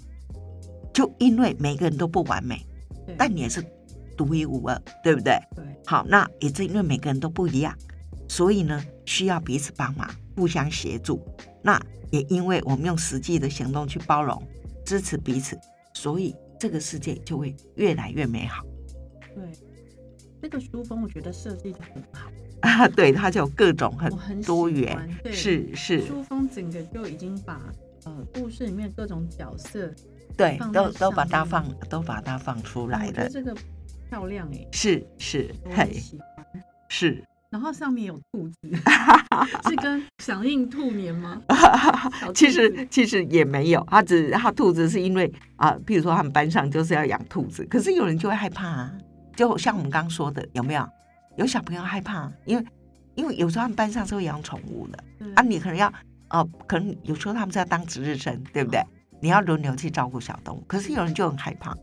[0.94, 2.64] 就因为每个人都不完美，
[3.18, 3.62] 但你也是
[4.18, 5.40] 独一无二，对不对？
[5.56, 5.64] 对。
[5.86, 7.74] 好，那也正因为每个人都不一样，
[8.28, 11.24] 所以呢，需要彼此帮忙，互相协助。
[11.62, 11.80] 那
[12.12, 14.42] 也因为我们用实际的行动去包容、
[14.84, 15.58] 支持彼此，
[15.94, 18.64] 所以这个世界就会越来越美好。
[19.36, 19.44] 对，
[20.42, 22.30] 这个书封我觉得设计的很好，
[22.62, 22.88] 啊！
[22.88, 25.10] 对，它就有各种很多元。
[25.32, 27.62] 是是，书封整个就已经把
[28.06, 29.94] 呃故事里面各种角色
[30.36, 33.56] 对，都都把它放都把它放出来了，我觉得这个
[34.10, 36.46] 漂亮哎，是是，很嘿，喜欢。
[36.90, 37.24] 是。
[37.50, 38.56] 然后上面有兔子，
[39.70, 41.42] 是跟响应兔年吗？
[42.20, 48.94] 小兔其子实其实也没有，他只他兔子是因为啊，譬如说他们班上就是要养兔子，可是有人就会害怕啊，
[49.36, 50.86] 就像我们刚刚说的，有没有？
[51.38, 52.66] 有小朋友害怕，因为
[53.16, 55.92] 因为有时候他们班上是会养宠物的对啊，你可能要
[56.28, 58.82] 呃，可能有时候他们是要当值日生，对不对？
[59.22, 61.74] 你要轮流去照顾小动物，可是有人就很害怕，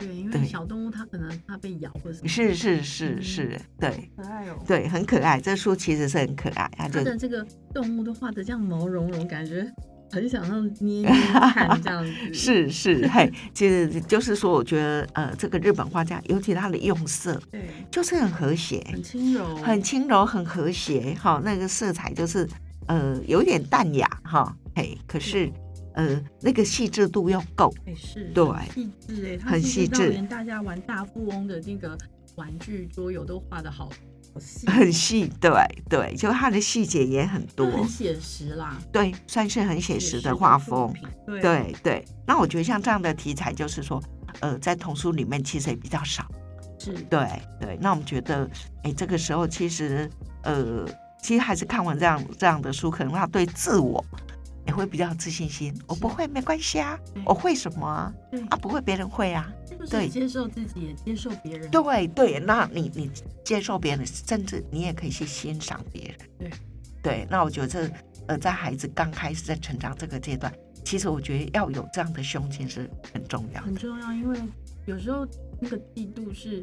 [0.00, 4.58] 对，因为小动物它可能怕被咬或者是是是嗯是，对可爱哦。
[4.66, 9.70] 对，很可爱，这书其实是很可爱，它就它的这个动物都画的这样毛茸茸，感觉
[10.10, 11.10] 很想让捏捏
[11.52, 12.12] 看这样子。
[12.34, 22.48] 是是，嘿， 其实就是说，我觉得呃，这个日本画家，尤其他的用色，对，就是很和谐，很轻柔，很轻柔，很和谐，哈，那个色彩就是
[22.86, 25.48] 呃有点淡雅，哈，嘿，可是
[25.94, 28.46] 呃那个细致度要够，哎是，对。
[28.46, 31.96] 很细致哎，它很细致连大家玩大富翁的那个
[32.36, 33.88] 玩具桌游都画的好
[34.68, 35.50] 很细，对
[35.88, 40.86] 对，就它的细节也很多，很写实啦，对，算是很写实的画作
[41.26, 41.74] 风，对。
[41.82, 42.04] 对。
[42.24, 44.00] 那我觉得像这样的题材，就是说，
[44.38, 46.24] 呃，在童书里面其实也比较少。
[46.78, 47.28] 是，对
[47.60, 48.48] 对，那我们觉得，
[48.84, 50.08] 哎，这个时候其实，
[50.44, 50.86] 呃，
[51.20, 54.02] 其实还是看完这样这样的书，可能他对自我
[54.66, 55.74] 也会比较有自信心。
[55.86, 58.12] 我不会没关系啊，我会什么啊？
[58.50, 59.52] 啊，不会别人会啊。
[59.88, 63.10] 对接受自己，也接受别人，对对，那你你
[63.42, 66.18] 接受别人，甚至你也可以去欣赏别人。
[66.38, 66.50] 对
[67.02, 67.90] 对，那我觉得这
[68.26, 70.52] 呃，在孩子刚开始在成长这个阶段，
[70.84, 73.66] 其实我觉得要有这样的胸襟是很重要的。
[73.66, 74.38] 很重要，因为
[74.84, 75.26] 有时候
[75.58, 76.62] 那个嫉妒是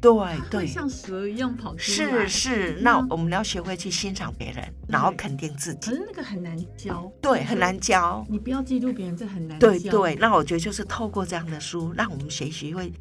[0.00, 0.66] 对会对。
[0.66, 5.90] 像蛇一样跑出是来，是，那嗯我们要学会去欣赏别人，然后肯定自己。
[5.90, 8.24] 可是那个很难教，对，很难教。
[8.28, 12.92] 你不要嫉妒别人，这很难教对对，那我觉得就是透过这样的书，让我们学习会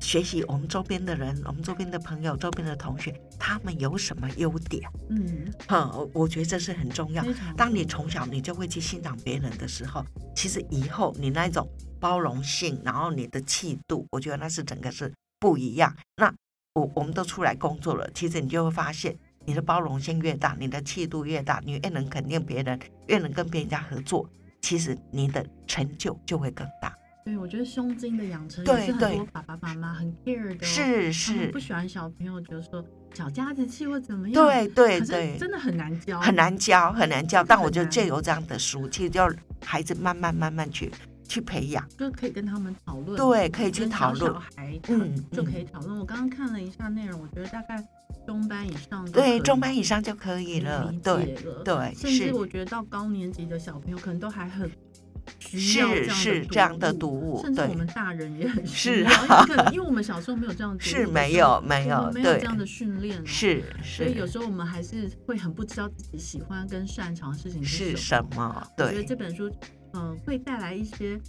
[0.00, 4.88] 学习我们周边的人、我们周边的朋友、周边的同学，他们有什么优点。
[5.10, 7.24] 嗯，哈、我我觉得这是很重要。
[7.56, 11.68] 当你从小你就会去欣赏别人的时候，其实以后你那一种
[12.00, 15.94] 包容性，然后你的气度，我觉得那是整个是不一样。
[16.16, 16.32] 那
[16.74, 24.28] 我我们都出来工作了，其实你就会发现，你的包容性越大，你的气度越大，你越能肯定别人，越能跟别人家合作，
[24.62, 26.94] 其实你的成就就会更大。
[27.24, 37.44] 对，我觉得胸襟的养成对也是很多爸爸妈妈很 care 的、哦，是是不，喜欢小朋友，就是说小家子气或怎么样，对对对，真的很难教，很难教，很难教。
[37.44, 39.30] 但我觉得借由这样的书，其实就要
[39.62, 40.90] 孩子慢慢慢慢去
[41.28, 41.86] 去培养。
[41.96, 45.98] 就可以跟他们讨论，对可以去讨论小小孩嗯就可以嗯讨论。
[45.98, 47.76] 我刚刚看了一下内容，我觉得大概
[48.26, 50.98] 中班以上都可对，中班以上就可以了理。
[50.98, 54.70] 对解了，对，甚至我觉得到高年级的小朋友可能都还很
[55.38, 68.66] 需要是是这样的读物，甚至我们大人也很需是要，因为我们小时候没有这样的读物是没有没有没有这样的训练哦，是所以有时候我们还是会很不知道自己喜欢跟擅长的事情是什么。
[68.76, 68.86] 对？
[68.86, 69.50] 我觉得对这本书，
[69.98, 71.20] 嗯、会带来一些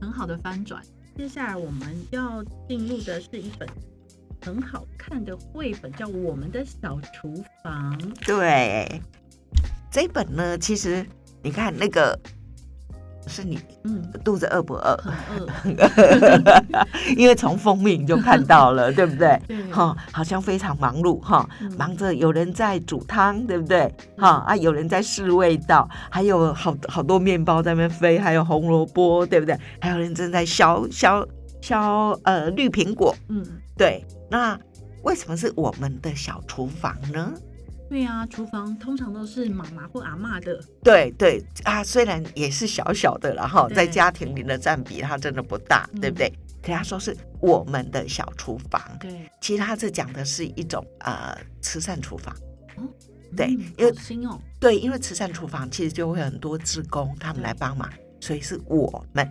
[0.00, 0.82] 很好的翻转。
[1.16, 3.68] 接下来我们要进入的是一本
[4.42, 7.98] 很好看的绘本，叫《我们的小厨房》。
[8.26, 9.00] 对。
[9.90, 11.06] 这本呢，其实
[11.42, 12.18] 你看那个
[13.26, 14.96] 是你嗯，肚子饿不饿？
[15.62, 16.62] 很饿，
[17.16, 19.40] 因为从封面就看到了， 对不对？
[19.48, 23.92] 对，哈，好像非常忙碌哈，嗯忙着有人在煮汤，对不对？
[24.16, 29.58] 哈啊，有人在试味道，还有好好多面包在那边飞，还有红萝卜，对不对？
[29.80, 31.26] 还有人正在削削
[31.60, 33.44] 削呃绿苹果，嗯，
[33.76, 34.04] 对。
[34.30, 34.58] 那
[35.04, 37.32] 为什么是我们的小厨房呢？
[37.88, 46.32] 对呀、厨房通常都是妈妈或阿妈的，对对啊，虽然也是小小的了哈，对在家庭里的占比它真的不大，嗯对不对？
[46.62, 52.34] 可他说是我们的小厨房，对，其实他这讲的是一种呃慈善厨房。
[53.36, 53.92] 对嗯因为
[54.26, 57.88] 哦，对，因为慈善厨房其实就会很多职工他们对来帮忙，
[58.20, 59.28] 所以是我们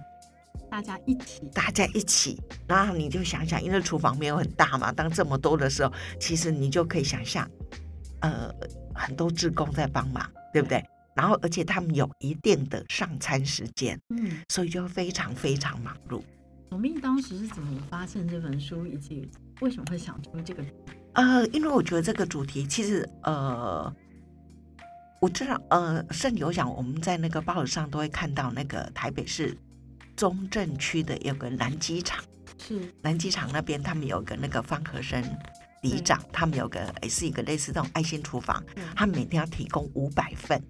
[0.70, 2.42] 大家一起，大家一起。
[2.68, 7.50] 然后你就想想，因为厨房没有很大嘛，当这么多的时候，其实你就可以想象，
[8.26, 8.52] 呃，
[8.96, 10.84] 很多职工在帮忙，对不对？
[11.16, 16.22] 然后而且他们有一定的上餐时间，嗯，所以就非常非常忙碌。
[16.70, 19.30] 我命当时是怎么发现这本书，以及
[19.62, 20.64] 为什么会想出这个？
[21.14, 23.94] 呃，因为我觉得这个主题其实呃，
[25.22, 29.56] 我知道呃，甚至有讲我们在那个报纸上都会看到那个台北市
[30.16, 32.22] 中正区的有个南机场，
[32.58, 35.24] 是，南机场那边他们有个那个方和生
[35.86, 38.64] 里长，他们有个也是一个类似这种爱心厨房，
[38.96, 40.62] 他们每天要提供五百份，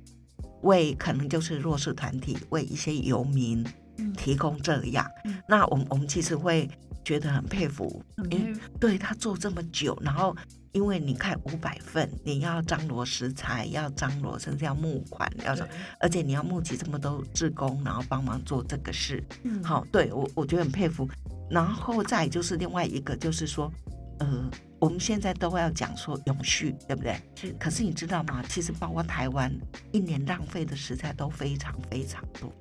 [0.64, 3.66] 为可能就是弱势团体，为一些游民
[3.98, 5.10] 嗯，提供这样。
[5.24, 6.70] 嗯那我们我们其实会
[7.04, 10.36] 觉得很佩服，因为对他做这么久，然后
[10.74, 19.24] 因为你看五百份，你要张罗食材，要张罗，甚至要募款，要什么，而且你要募集这么多志工，然后帮忙做这个事。
[19.44, 21.08] 嗯，好，对我我觉得很佩服。
[21.50, 23.72] 然后再就是另外一个，就是说，
[24.18, 27.20] 呃，我们现在都要讲说永续，对不对？
[27.36, 28.44] 是，可是你知道吗？
[28.50, 29.52] 其实包括台湾
[29.92, 32.52] 一年浪费的食材都非常非常多。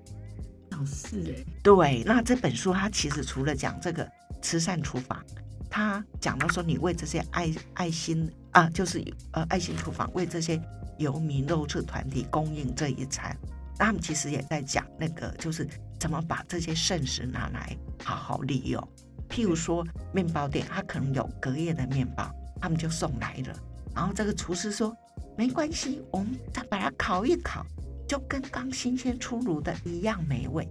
[0.77, 4.09] 哦是哎，对，那这本书它其实除了讲这个
[4.43, 5.25] 慈善厨房，
[5.71, 10.61] 它讲到说你为这些爱爱心啊，就是呃爱心厨房为这些
[10.99, 13.37] 游民弱势团体供应这一餐，
[13.79, 18.89] 那他们其实也在讲那个就是怎么把这些剩食拿来好好利用。
[19.29, 23.59] 譬如说面包店，它可能有隔夜的面包，他们就送来了，
[23.95, 24.97] 然后这个厨师说
[25.37, 27.65] 没关系，我们再把它烤一烤，
[28.09, 30.69] 就跟刚新鲜出炉的一样美味。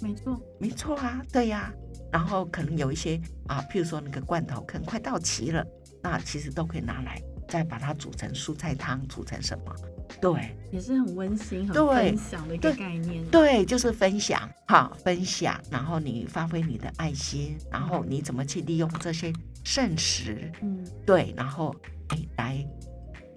[0.00, 1.72] 没错，没错啊，对呀、
[2.12, 5.66] 然后可能有一些啊，譬如说那个罐头可能快到期了，
[6.02, 7.18] 那其实都可以拿来
[7.48, 9.74] 再把它煮成蔬菜汤，煮成什么？
[10.20, 13.24] 对也是很温馨、很分享的一个概念。
[13.26, 19.32] 对，就是分享哈，分享，然后你发挥你的爱心，然后你怎么去利用这些
[19.64, 21.74] 剩食，嗯，对，然后
[22.08, 22.66] 哎来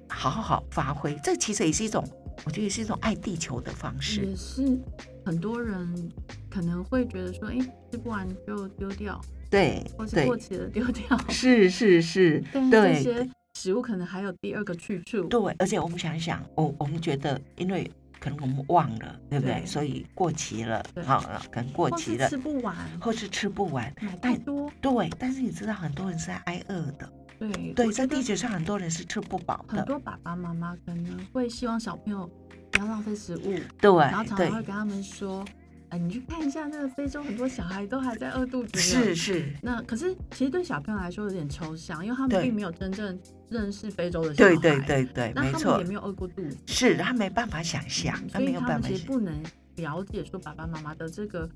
[0.07, 2.03] 好好发挥，这其实也是一种，
[2.45, 4.25] 我觉得也是一种爱地球的方式。
[4.25, 4.79] 也是
[5.25, 6.11] 很多人
[6.49, 7.57] 可能会觉得说，哎，
[7.91, 11.17] 吃不完就丢掉，对或是过，期了丢掉。
[11.29, 15.23] 是是是，但是这对些食物可能还有第二个去处。
[15.23, 19.55] 对，而且我们想一想，我我们觉得，因为可能我们忘了，对不对？
[19.55, 21.19] 对所以过期了对，好、
[21.51, 23.93] 可能过期了，吃不完，或是吃不完。
[24.01, 24.71] 买太多。
[24.81, 27.11] 对，但是你知道，很多人是在挨饿的。
[27.37, 29.77] 对对，在地球上很多人是吃不饱的。
[29.77, 32.29] 很多爸爸妈妈可能会希望小朋友
[32.71, 35.45] 不要浪费食物，对然后常常会跟他们说，
[35.89, 38.79] 哎，你去看一下那个非洲很多小孩都还在饿肚子。
[38.79, 44.55] 是是，那可是其实对小朋友来说有点抽象，因为他们并没有真正认识非洲的小孩。
[44.55, 49.33] 对对对对，没错那他们也，没有饿过肚子，是他没办法想象，他没所以他们有办法，其实不能
[49.77, 51.49] 了解说爸爸妈妈的这个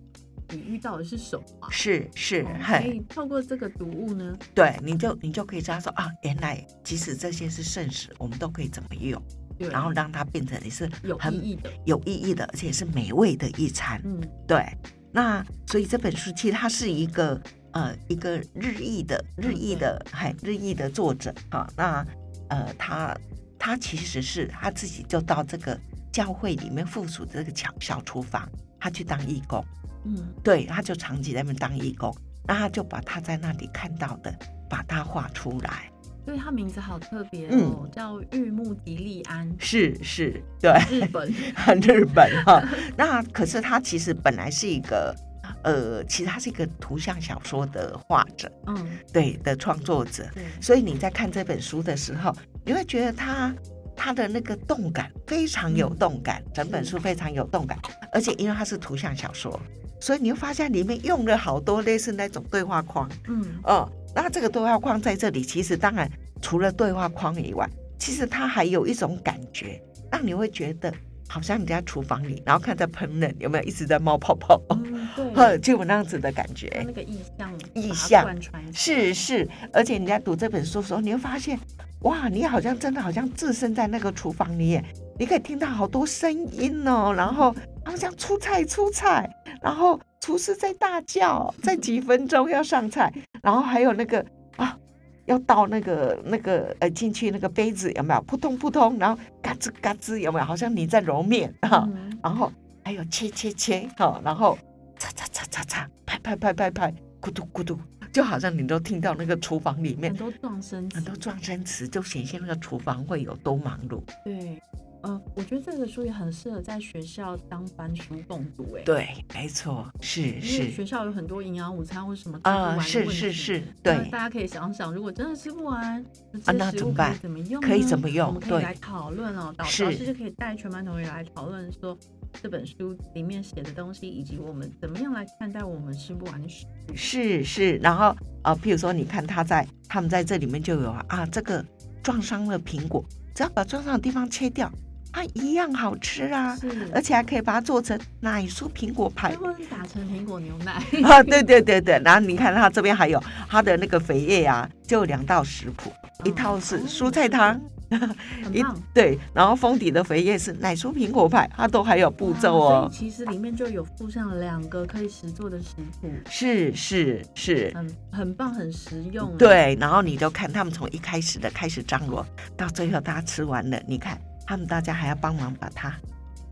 [0.49, 1.69] 你遇到的是什么啊。
[1.69, 14.01] 是是，哦所嘿，以透过这个读物呢，对，你就你就可以知道说啊，原来即使这些是圣食，我们都可以怎么用，对，然后让它变成也是有很意义的，有意义的，而且是美味的一餐。
[14.03, 14.65] 嗯，对，
[15.11, 22.05] 那所以这本书其实它是一个呃一个日裔的日裔的嗨日裔的作者啊，那
[22.49, 23.15] 呃他
[23.57, 25.79] 他其实是他自己就到这个
[26.11, 28.47] 教会里面附属的这个小小厨房，
[28.79, 29.63] 他去当义工，
[30.05, 34.33] 嗯，对，他就长期在那边当义工，那他就把他在那里看到的
[34.69, 35.89] 把它画出来，
[36.25, 40.71] 所以他名字好特别嗯哦，叫玉木迪利安，是是，对。
[40.89, 41.31] 日本，
[41.81, 42.63] 日本哈。
[42.95, 45.15] 那可是他其实本来是一个，
[45.63, 50.25] 呃，其实他是一个图像小说的画者，嗯，对的创作者。
[50.61, 52.33] 所以你在看这本书的时候，
[52.65, 53.53] 你会觉得他
[53.95, 57.77] 他的那个动感非常有动感，整本书非常有动感，
[58.11, 59.59] 而且因为它是图像小说，
[59.99, 63.09] 所以你会发现里面用了好多类似那种对话框。
[63.27, 66.09] 嗯，哦，那这个对话框在这里，其实当然
[66.41, 70.93] 除了对话框以外，其实它还有一种感觉，让你会觉得
[71.27, 76.83] 好像你在厨房里，然后看在烹饪有没有一直在冒泡泡，嗯，对， 呵，就有那样子的感它觉。
[76.85, 78.37] 那个意象，意象。
[78.73, 81.57] 是是，而且你在读这本书的时候，你会发现，
[82.01, 84.83] 哇，你好像真的好像置身在那个厨房里耶，
[85.17, 89.29] 你可以听到好多声音哦，然后好像出菜出菜，
[89.63, 93.11] 然后厨师在大叫，在几分钟要上菜，
[93.41, 94.23] 然后还有那个
[94.57, 94.77] 啊。
[95.25, 100.45] 要倒那个那个呃进去那个杯子有没有扑通扑通，然后嘎吱嘎吱有没有？
[100.45, 102.51] 好像你在揉面哈，嗯然后
[102.83, 104.57] 还有切切切哈，然后
[104.99, 107.79] 擦擦擦擦擦，拍拍拍拍拍，咕嘟咕嘟，
[108.11, 114.03] 就好像你都听到那个厨房里面很多撞声词，很多撞声词，就显现那个厨房会有多忙碌。
[114.25, 114.61] 对，
[115.03, 126.01] 呃，我觉得这个书也很适合在学校当班书共读，哎，对，没错，是是学校有很多营养午餐或什么吃不完啊，的是问题是是，对，大家可以想想，如果真的吃不完，
[126.45, 127.61] 啊那怎么办怎么用？
[127.61, 129.53] 可以怎么用我们可以对来讨论哦。
[129.57, 131.97] 导是老师就可以带全班同学来讨论说
[132.41, 136.95] 这本书里面写的东西，以及我们怎么样来看待我们吃不完的食物。
[136.95, 141.63] 是是，然后呃，譬如说，你看他在他们在这里面就有啊，啊这个
[142.01, 143.03] 撞伤了苹果，
[143.35, 144.71] 只要把撞伤的地方切掉，
[145.13, 146.57] 它一样好吃啊，
[146.91, 150.83] 而且还可以把它做成奶酥苹果派或者打成苹果牛奶。
[151.05, 155.93] 啊，对对对对，然后你看它这边还有它的那个肥叶啊，就两道食谱，
[156.25, 157.61] 一套是蔬菜汤，
[158.51, 158.65] 一。
[158.91, 162.89] 对，然后封底的肥叶是奶酥苹果派，它都还有步骤哦。
[162.91, 172.25] 所以其实里面就有附上两个可以实做的食谱，是是是，很很棒，很实用。，对，然后你就看他们从一开始的开始张罗，
[172.57, 175.95] 到最后大家吃完了，你看他们大家还要帮忙把它，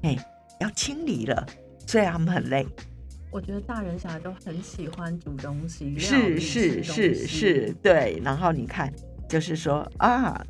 [0.03, 0.17] 哎，
[0.59, 1.45] 要清理了，
[1.85, 2.65] 所以他们很累，
[3.31, 8.21] 我觉得大人小孩都很喜欢煮东西，料是是是是，对。
[8.23, 8.91] 然后你看，
[9.29, 10.43] 就是说啊，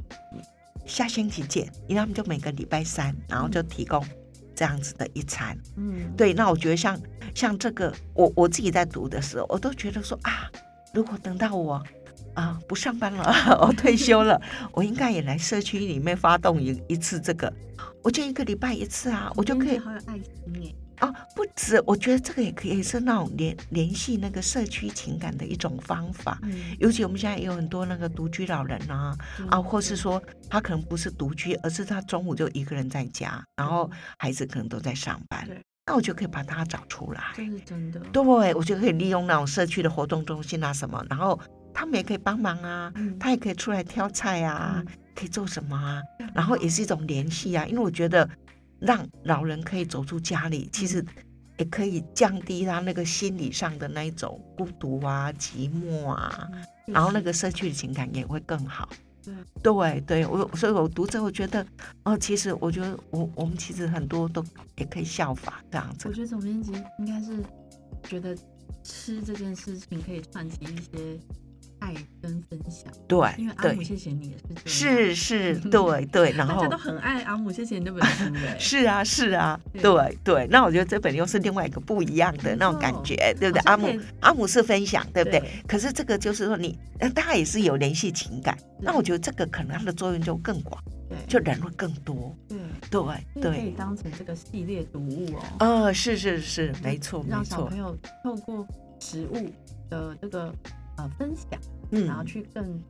[0.86, 4.04] 下星期见，因为他们就每个礼拜三，然后就提供
[4.56, 5.58] 这样子的一餐。
[5.78, 7.00] 嗯，对，那我觉得像
[7.36, 10.52] 像这个，我我自己在读的时候，我都觉得说啊，
[10.94, 11.84] 如果等到我
[12.42, 13.24] 啊不上班了，
[13.62, 14.42] 我退休了，
[14.74, 17.52] 我应该也来社区里面发动一一次这个，
[18.04, 20.76] 我就一个礼拜一次啊，我就可以好有爱心耶。
[21.00, 26.38] 啊，不止，我觉得这个也可以是那种联联系那个社区情感的一种方法。
[26.44, 29.18] 嗯，尤其我们现在也有很多那个独居老人啊，
[29.50, 33.90] 啊，或是说他可能不是独居，而是他中午就一个人在家，然后
[34.20, 37.24] 孩子可能都在上班对，那我就可以把他找出来。
[37.36, 38.00] 这是真的。
[38.14, 41.40] 对，我就可以利用那种社区的活动中心啊什么，然后
[41.74, 43.18] 他们也可以帮忙啊，嗯。
[43.20, 44.94] 他也可以出来挑菜啊，嗯。
[45.14, 46.02] 可以做什么啊，
[46.34, 48.28] 然后也是一种联系啊，因为我觉得
[48.80, 51.06] 让老人可以走出家里，其实
[51.58, 56.50] 也可以降低他那个心理上的那一种孤独啊、寂寞啊，
[56.88, 56.94] 嗯。
[56.94, 58.90] 然后那就是个社区的情感也会更好。
[59.24, 61.64] 对对对，我所以我读者我觉得，
[62.04, 64.44] 哦，其实我觉得我我们其实很多都
[64.78, 66.08] 也可以效法这样子。
[66.08, 66.14] 我。
[66.14, 67.38] 觉得总编辑应该是
[68.04, 68.36] 觉得
[68.84, 71.20] 吃这件事情可以串起一些
[71.82, 83.62] 爱跟分享，对因为阿姆，谢谢你也是这，是是， 对对，然后大家都很爱阿姆谢谢你那本书哎，是啊是啊，对对对，那我觉得这本又是另外一个不一样的那种感错觉，对不对？
[83.66, 83.88] 阿姆
[84.22, 85.44] 阿姆是分享，对不对？
[85.68, 90.80] 可是这个就是说你，呃，大家也是有联系情感，那我觉得这个可能它的作用就更广，
[91.10, 92.58] 对就人会更多，对，
[92.92, 98.68] 对对可以对，当成这个系列读物哦，呃，是是是，没错没错让小朋，友透过
[99.00, 99.50] 食物
[99.90, 100.54] 的这个
[101.02, 101.60] 呃分享，
[101.92, 102.82] 嗯然后去更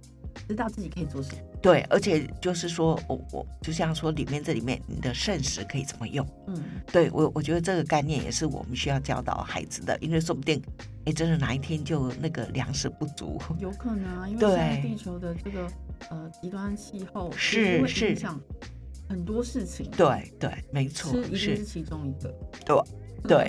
[0.48, 1.42] 知道自己可以做什么。
[1.62, 6.26] 对，而且就是说我我就像说里面这里面你的剩食可以怎么用。
[6.48, 10.62] 嗯，对我，我觉得这个概念也是我们需要教导孩子的，因为说不定，
[11.06, 13.40] 哎，真的哪一天就那个粮食不足。
[13.60, 15.68] 有可能啊，因为现在地球的这个
[16.10, 18.40] 呃极端气候是是影响
[19.08, 19.90] 很多事情。
[19.92, 22.34] 对对，没错吃，一定是是，其中一个。
[22.66, 22.76] 对。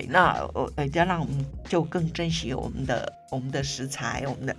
[0.09, 4.55] 那我呃，要让我们就更珍惜我们的我们的食材，我们的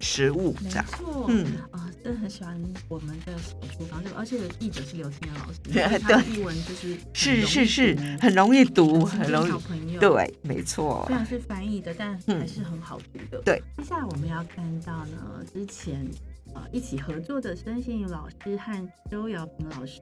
[0.00, 0.84] 食物，没这样。
[0.86, 2.58] 错，嗯啊，真的很喜欢
[2.88, 9.58] 我们的小厨房这个，而且译者是刘青元老师，对译文就是是是是，很很容易读，很容易小。
[9.58, 10.00] 朋友。。
[10.00, 11.14] 对，没错虽。
[11.14, 13.42] 然是翻译的，但嗯还是很好读的。
[13.44, 16.06] 对，接下来我们要看到呢，之前
[16.54, 20.00] 呃一起合作的孙信老师和周瑶平老师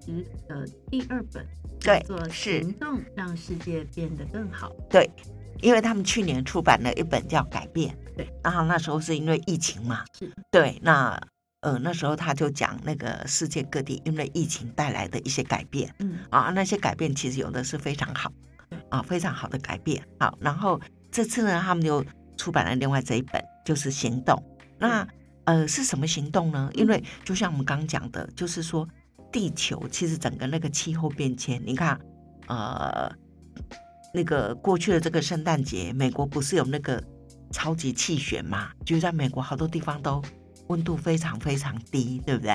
[0.48, 1.46] 的第二本，
[1.80, 4.70] 对做《是行动让世界变得更好》。
[4.88, 5.10] 对，
[5.60, 11.20] 因为他们去年出版了一本叫《改变》，对，然后那时候是因为疫情嘛，是对，那
[11.60, 18.32] 呃那时候他就讲那个世界各地因为疫情带来的一些改变嗯，啊，那些改变其实有的是非常好，
[18.90, 20.02] 啊，非常好的改变。
[20.20, 20.80] 好，然后
[21.10, 22.04] 这次呢，他们就
[22.36, 24.40] 出版了另外这一本，就是行动。
[24.78, 25.06] 那
[25.48, 26.70] 呃是什么行动呢？
[26.74, 28.86] 因为就像我们刚刚讲的，就是说
[29.32, 31.98] 地球其实整个那个气候变迁，你看
[32.48, 33.10] 呃，
[34.12, 37.02] 那个过去的这个圣诞节，美国不是有那个
[37.50, 38.68] 超级气旋嘛？
[38.84, 40.22] 就在美国好多地方都
[40.66, 42.54] 温度非常非常低，对不对？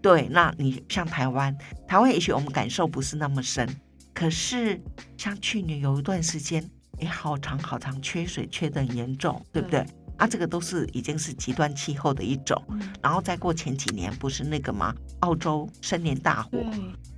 [0.00, 1.54] 对，那你像台湾，
[1.86, 3.68] 台湾也许我们感受不是那么深，
[4.14, 4.80] 可是
[5.18, 6.64] 像去年有一段时间，
[7.00, 9.84] 哎，好长好长，缺水缺的很严重，对不对？
[10.20, 12.62] 啊，这个都是已经是极端气候的一种，
[13.02, 14.94] 然后再过前几年不是那个吗？
[15.20, 16.58] 澳洲森林大火，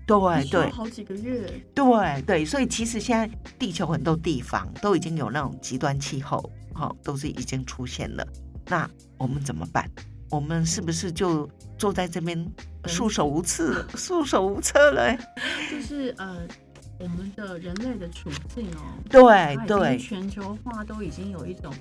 [0.06, 3.28] 对对，好几个月，对对，所以其实现在
[3.58, 8.24] 地球很多地方都已经有那种极端气候，哈，都是已经出现了。
[8.66, 8.88] 那
[9.18, 9.90] 我们怎么办？
[10.30, 12.48] 我们是不是就坐在这边
[12.86, 15.12] 束手无策、 束手无策了？
[15.68, 16.38] 就是呃，
[17.00, 21.74] 我们的人类的处境哦，对对，全球化都已经有一种。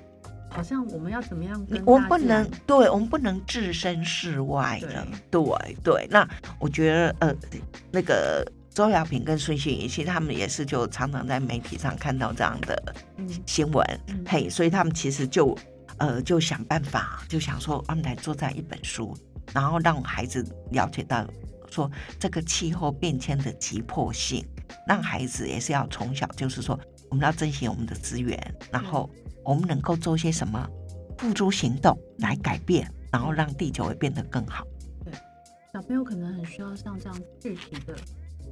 [0.52, 1.66] 好像我们要怎么样？
[1.84, 5.06] 我们不能，对我们不能置身事外的。
[5.30, 6.28] 对对，那
[6.58, 7.34] 我觉得呃，
[7.90, 12.94] 那个周亚平跟孙兴宇，其实他们也是就常常在媒体上看到这样的
[13.46, 13.84] 新闻，
[14.26, 15.56] 嘿，所以他们其实就
[15.98, 19.16] 呃就想办法，就想说，他们来做这样一本书，
[19.52, 21.26] 然后让孩子了解到
[21.70, 24.44] 说这个气候变迁的急迫性，
[24.86, 26.78] 让孩子也是要从小就是说，
[27.12, 28.36] 我们要珍惜我们的资源，
[28.72, 29.08] 然后。
[29.44, 30.64] 我们能够做些什么，
[31.18, 34.64] 付诸行动来改变，然后让地球会变得更好。
[35.04, 35.12] 对，
[35.72, 37.96] 小朋友可能很需要像这样具体的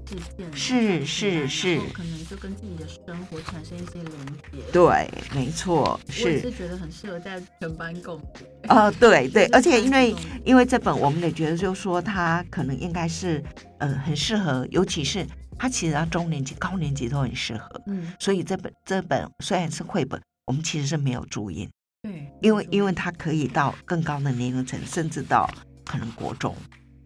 [0.05, 4.69] 事件，是是是，可能就跟自己的生活产生一些连接。
[4.73, 6.41] 对，没错，是。
[6.41, 8.45] 是觉得很适合在全班共读。
[8.63, 10.13] 呃，对对， 而且因为
[10.45, 13.41] 因为这本，我们也觉得就是说，它可能应该是
[13.79, 15.25] 呃很适合，尤其是
[15.61, 17.69] 它其实啊中年级、高年级都很适合。
[17.87, 20.19] 嗯，所以这本这本虽然是绘本。
[20.47, 21.71] 我们其实是没有注音，
[22.03, 25.49] 对，因为因为它可以到更高的年龄层，甚至到
[25.85, 26.57] 可能国中。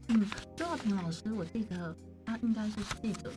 [0.09, 0.27] 嗯，
[0.57, 1.95] 周浩平老师，我记得
[2.25, 3.31] 他应该是记者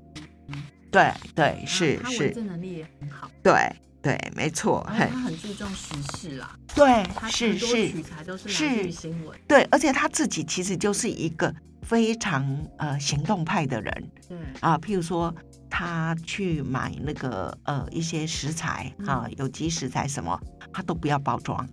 [0.89, 3.30] 对对是是，他能力也很好。
[3.43, 3.53] 对
[4.01, 6.57] 对，没错，他很注重时事啦。
[6.75, 9.39] 对，是是，取材都是来自于新闻。
[9.47, 14.11] 对，而且他自己其实就是一个非常呃行动派的人。
[14.27, 15.33] 对啊，譬如说。
[15.69, 20.39] 他去买那个呃一些食材啊，有机食材什么，
[20.71, 21.67] 他都不要包装，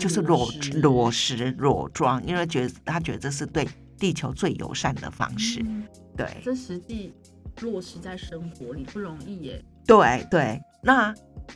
[0.00, 0.48] 就是裸
[0.80, 3.68] 裸食裸装，因为觉得他觉得这是对
[3.98, 5.62] 地球最友善的方式。
[6.16, 7.12] 对，这实际
[7.60, 9.62] 落实在生活里不容易耶。
[9.86, 11.14] 对对，那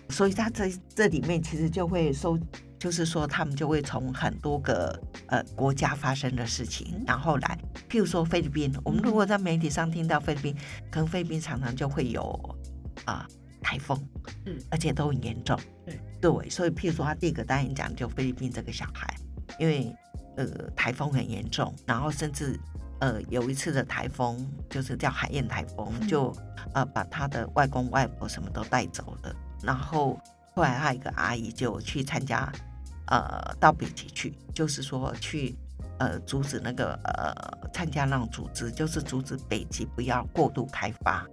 [0.08, 2.38] 所以他这这里面其实就会收。
[2.80, 7.58] 就是说，他们就会从很多个呃国家发生的事情，然后来，
[7.90, 10.56] 譬如说菲律宾，我们如果在媒体上听到菲律宾，
[10.88, 12.56] 可能菲律宾常常就会有
[13.04, 13.26] 啊
[13.60, 14.00] 台风，
[14.46, 15.98] 嗯，而且都很严重，对。
[16.20, 19.12] 对，所以譬如说他第一个单元讲就菲律宾这个小孩，
[19.58, 19.92] 因为
[20.36, 22.56] 呃台风很严重，然后甚至
[23.00, 26.32] 呃有一次的台风就是叫海燕台风，就
[26.74, 30.18] 呃把他的外公外婆什么都带走了，然后
[30.54, 32.52] 后来他一个阿姨就去参加。
[33.10, 35.56] 呃，到北极去，就是说去
[35.98, 37.32] 呃阻止那个呃
[37.72, 41.26] 参加那种组织，就是阻止北极不要过度开发，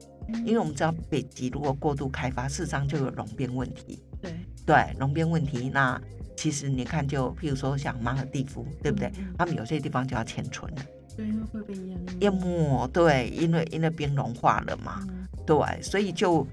[0.46, 4.02] 因为我们知道北极如果过度开发，事实上就有融变问题。
[4.22, 4.34] 对
[4.66, 6.02] 对，融变问题，那
[6.38, 9.12] 其实你看，就譬如说像马尔蒂夫，对不对？
[9.38, 10.82] 他们有些地方就要迁村了，
[11.18, 12.88] 对，因为会被淹淹没。
[12.88, 15.06] 对，因为因为冰融化了嘛，
[15.46, 16.46] 对，所以就。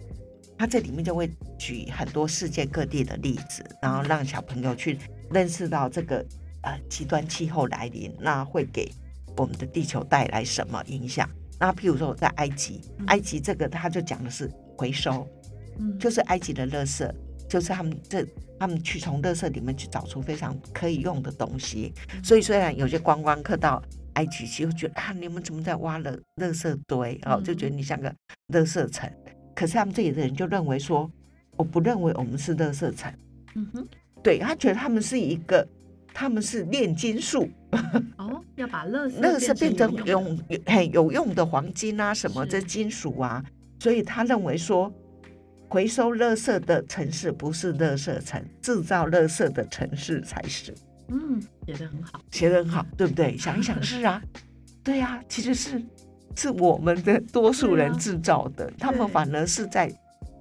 [0.58, 1.28] 他这里面就会
[1.58, 4.96] 举很多世界各地的例子，然后让小朋友去
[5.32, 6.24] 认识到这个
[6.62, 8.88] 呃极端气候来临，那会给
[9.36, 11.28] 我们的地球带来什么影响？
[11.58, 15.26] 那譬如说我在埃及，埃及这个他就讲的是回收，
[15.80, 17.10] 嗯，就是埃及的垃圾，
[17.48, 18.24] 就是他们这
[18.60, 21.92] 他们去从垃圾里面去找出非常可以用的东西。
[22.22, 23.82] 所以虽然有些观光客到
[24.14, 27.20] 埃及去，就觉得啊，你们怎么在挖了垃圾堆？
[27.24, 28.12] 哦，就觉得你像个
[28.48, 29.10] 垃圾城。
[29.54, 31.10] 可是他们这里的人就认为说，
[31.56, 33.12] 我不认为我们是乐色城。
[33.54, 33.86] 嗯哼，
[34.22, 35.66] 对他觉得他们是一个，
[36.14, 37.48] 他们是炼金术。
[38.16, 43.44] 哦，要把乐乐色变成用很有用的黄金啊，什么这金属啊，
[43.78, 44.92] 所以他认为说，
[45.68, 50.74] 回收乐色的城市不是乐色城，制造乐色的城市才是。
[51.08, 53.36] 嗯，写的很好，写的很好，对不对？
[53.38, 54.22] 想一想是啊，
[54.82, 55.82] 对呀，其实是。
[56.34, 59.92] 是我们的多数人制造的，他们反而是在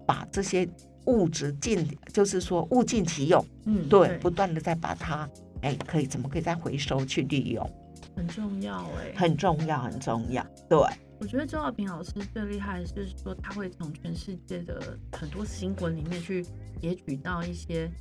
[0.05, 0.65] 把这些
[1.07, 5.29] 物质尽，就是说物尽其用，嗯，对，不断的在把它，
[5.63, 7.69] 哎，可以怎么可以再回收去利用，
[8.15, 10.79] 很重要哎，很重要，很重要，对。
[11.19, 16.41] 我觉得周小平老师最厉害的是说，他会从全世界的很多新闻里面去
[16.79, 17.91] 截取到一些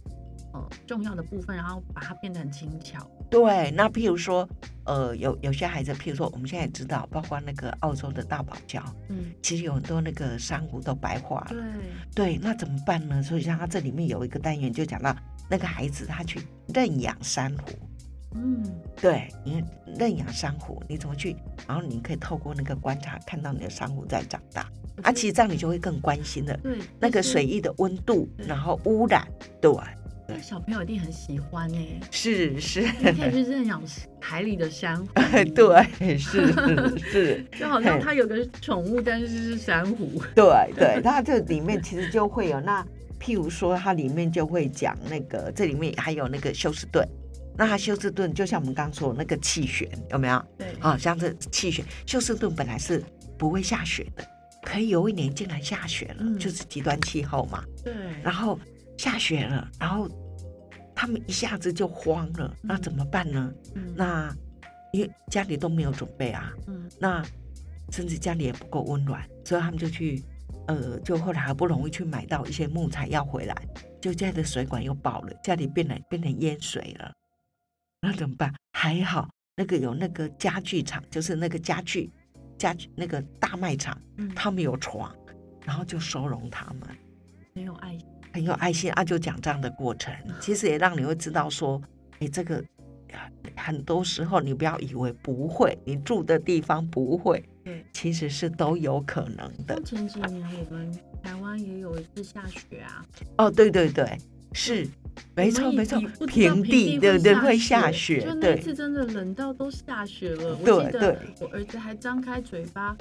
[0.53, 3.09] 呃重要的部分，然后把它变得很轻巧。
[3.31, 4.49] 对，那譬如说，
[4.85, 11.47] 呃，有有些孩子，譬如说，我们现在也知道，包括那个澳洲的大堡礁，嗯，其实有很多那个珊瑚都白化了。
[12.15, 13.23] 对，对，那怎么办呢？
[13.23, 15.15] 所以像他这里面有一个单元就讲到
[15.49, 16.41] 那个孩子他去
[16.75, 17.71] 认养珊瑚，
[18.35, 18.65] 嗯，
[19.01, 19.63] 对，你
[19.99, 21.37] 认养珊瑚，你怎么去？
[21.69, 24.69] 然后你可以透过那个观察，看到你的珊瑚在长大。
[25.03, 29.27] 啊，其实这样你就会更关心了对那个水域的温度，然后污染，
[29.59, 30.00] 对，这个
[30.43, 32.01] 小朋友一定很喜欢呢。
[32.11, 33.83] 是是，你可以去认养
[34.21, 35.07] 海里的珊瑚，
[35.55, 36.53] 对，是
[36.99, 40.23] 是， 就好像它有个宠物，但是是珊瑚。
[40.35, 40.45] 对
[40.77, 42.85] 对，它这里面其实就会有那，
[43.19, 47.07] 譬如说它里面就会讲那个，这里面还有那个休斯顿，
[47.57, 50.45] 那它休斯顿就像我们刚刚说的那个气旋有没有？
[50.59, 53.03] 对，啊，像这气旋，休斯顿本来是
[53.39, 54.25] 不会下雪的，
[54.63, 57.65] 可以有一年竟然下雪了，嗯就是极端气候嘛。
[57.83, 58.59] 对，然后
[59.01, 60.07] 下雪了，然后
[60.95, 63.51] 他们一下子就慌了，那怎么办呢？
[63.75, 64.31] 嗯那
[64.93, 67.25] 因为家里都没有准备啊，嗯那
[67.91, 70.23] 甚至家里也不够温暖，所以他们就去，
[70.67, 73.55] 呃，就后来好不容易去买到一些木材要回来，
[74.03, 77.11] 就家里的水管又爆了，家里变成变成淹水了，
[78.03, 78.55] 那怎么办？
[78.73, 82.13] 还好那个有那个家具厂，就是那个家具
[82.59, 85.11] 家具那个大卖场，嗯，他们有床，
[85.65, 86.83] 然后就收容他们。
[87.55, 88.10] 很有爱心。
[88.33, 91.81] 很有爱心啊，就讲这样的过程，其实也让你会知道说，
[92.21, 92.63] 哎，这个
[93.57, 99.85] 很多时候你不要以为不会，你住的地方不会，对，其实是都有可能的像。
[99.85, 103.05] 前几年我们台湾也有一次下雪啊，
[103.39, 104.17] 哦，对对对，
[104.53, 104.87] 是，
[105.35, 110.57] 没错没错平地对对会下下雪就，那对次真的冷到都下雪了。
[110.57, 112.97] 我对记得对我儿子还张开嘴巴，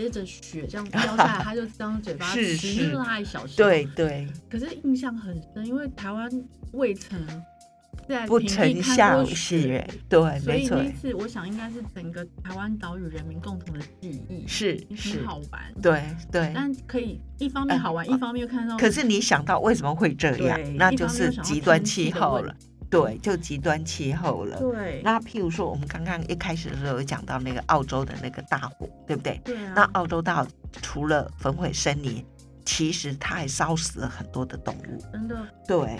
[0.00, 3.68] 接着雪这样飘下来，他就张嘴巴是吃，是那是他的小时候。
[3.68, 6.30] 对对，可是印象很深，因为台湾
[6.72, 7.18] 未曾
[8.08, 15.62] 在不曾下雪，对，没错所以那，一次我想应该是整个台湾岛屿人民共同的记忆，是是很，好玩。
[15.82, 16.52] 对对。
[16.54, 18.76] 但可以一方面好玩，呃一方面又看到。
[18.76, 22.54] 可是你想到为什么会这样，那就是极端气候了，
[22.90, 24.58] 对，就极端气候了。
[24.58, 29.40] 对，那譬如说，我们刚刚一开始的时候有讲到那个澳洲的那个大火，对不对？
[29.44, 30.50] 对啊，那澳洲大火
[30.82, 32.24] 除了焚毁森林，
[32.64, 35.02] 其实它还烧死了很多的动物。
[35.12, 35.98] 真的对，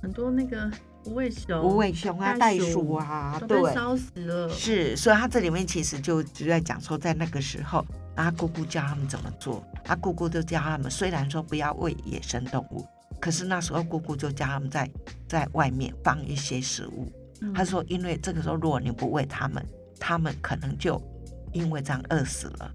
[0.00, 0.70] 很多那个
[1.04, 4.48] 无尾熊、无尾熊啊、袋袋鼠鼠啊，对，烧死了。
[4.50, 7.84] 是，所以它这里面其实就就在讲说，在那个时候，
[8.16, 12.86] 阿姑姑教他们怎么做，阿姑姑就教他们，虽然说不要喂野生动物，
[13.20, 14.90] 可是那时候姑姑就叫他们在
[15.28, 17.06] 在外面放一些食物。
[17.42, 19.64] 嗯他说，因为这个时候如果你不喂他们，
[19.98, 21.00] 他们可能就
[21.52, 22.74] 因为这样饿死了。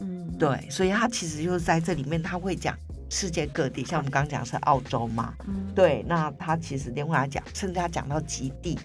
[0.00, 2.76] 嗯，对，所以他其实就是在这里面，他会讲
[3.10, 8.78] 世界各地，像我们刚刚讲是澳洲嘛，嗯，对，那他其实另外讲，甚至他讲到极地，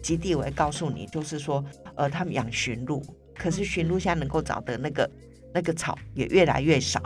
[0.00, 1.64] 极地我会告诉你，就是说，
[1.96, 3.02] 呃，他们养驯鹿，
[3.36, 5.10] 可是驯鹿现在能够找的那个
[5.52, 7.00] 那个草也越来越少，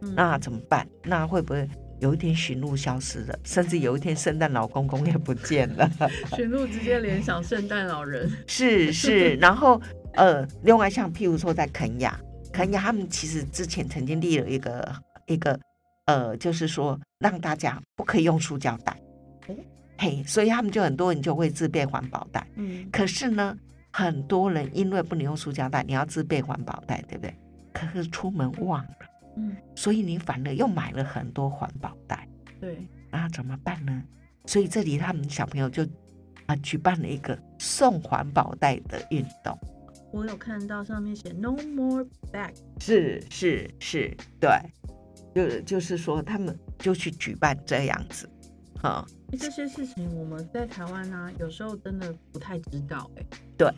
[0.00, 0.86] 嗯那怎么办？
[1.02, 1.68] 那会不会
[2.00, 5.90] 有一天驯鹿消失了，甚至有一天圣诞老公公也不见了？
[6.36, 8.30] 驯鹿直接联想圣诞老人。
[8.46, 9.80] 是是， 然后
[10.14, 12.18] 呃，另外像譬如说在肯亚，
[12.52, 14.94] 肯亚他们其实之前曾经立了一个
[15.26, 15.58] 一个
[16.06, 18.96] 呃，就是说让大家不可以用塑胶袋
[19.48, 19.54] 哦，
[19.98, 22.46] 嘿，所以他们就很多人就会自备环保袋。
[22.54, 23.56] 嗯，可是呢，
[23.90, 27.34] 很多人因为不能用塑胶袋，你要自备环保袋，对不对？
[27.72, 28.90] 可是出门忘了，
[29.38, 32.28] 嗯，所以你反而又买了很多环保袋，
[32.60, 32.76] 对，
[33.10, 34.02] 那怎么办呢？
[34.46, 35.86] 所以这里他们小朋友就
[36.46, 39.56] 啊举办了一个送环保袋的运动。
[40.10, 44.50] 我有看到上面写 “No more bag”，是是是，对，
[45.34, 48.26] 就就是说他们就去举办这样子，
[48.80, 49.06] 哈、
[49.38, 53.26] 这些事情我们在台湾呢、有时候真的不太知道、哎，
[53.58, 53.70] 对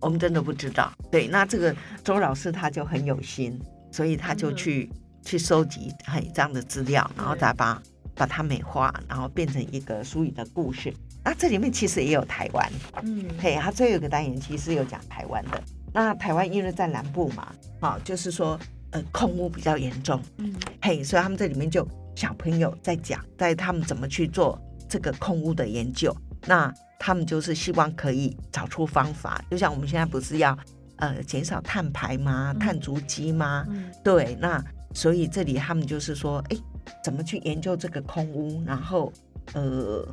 [0.00, 0.92] 我们真的不知道。
[1.10, 3.58] 对，那这个周老师他就很有心，
[3.90, 4.90] 所以他就去
[5.24, 7.80] 去收集很这样的资料，然后再把
[8.14, 10.92] 把它美化，然后变成一个书里的故事。
[11.24, 15.62] 那这里面其实也有台湾，嗯，嘿，它最后有个单元其实有讲台湾的。
[15.92, 18.58] 那台湾因为在南部嘛，好、就是说
[18.90, 26.14] 呃空屋比较严重，嗯，嘿，所以他们这里面就小朋友在讲，在他们怎么去做这个空屋的研究。
[26.46, 30.56] 那他们就是希望可以找出方法，就像我们现在不是要
[30.96, 32.52] 呃减少碳排吗？
[32.54, 33.66] 嗯碳足迹吗？
[33.68, 34.62] 嗯，对，那
[34.94, 36.56] 所以这里他们就是说，哎，
[37.04, 39.12] 怎么去研究这个空屋，然后
[39.54, 40.06] 呃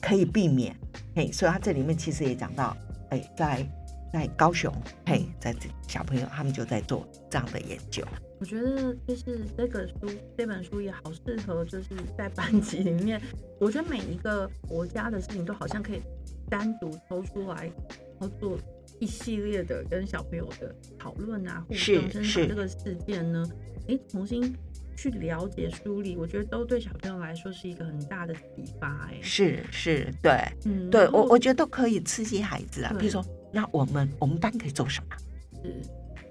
[0.00, 0.74] 可以避免。
[1.14, 2.76] 嘿，所以他这里面其实也讲到，
[3.10, 3.66] 哎，在
[4.12, 4.72] 在高雄，
[5.06, 8.04] 嘿，在这小朋友他们就在做这样的研究。
[8.38, 9.94] 我觉得就是这个书，
[10.36, 13.20] 这本书也好适合，就是在班级里面，
[13.58, 16.02] 我觉得每一个国家的事情都好像可以
[16.50, 17.70] 单独抽出来，
[18.20, 18.58] 然后做
[18.98, 23.46] 一系列的跟小朋友的讨论啊、互动，甚至这个事件呢，
[23.88, 24.54] 哎，重新
[24.96, 29.08] 去了解梳理，我觉得都对小朋友来说是一个很大的启发。
[29.10, 30.32] 哎，是是，对，
[30.64, 32.94] 嗯，对我我觉得都可以刺激孩子啊。
[32.98, 35.16] 比如说，那我们我们班可以做什么？
[35.62, 35.82] 是，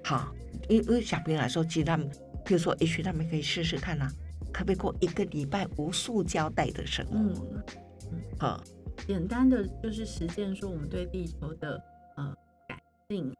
[0.03, 0.33] 好，
[0.67, 2.09] 因为小朋友来说，其实他们，
[2.43, 4.11] 比如说，也许他们可以试试看啊，
[4.51, 7.15] 可不可以过一个礼拜无塑胶袋的生活？
[7.15, 8.63] 嗯，好，
[9.05, 11.79] 简单的就是实践说我们对地球的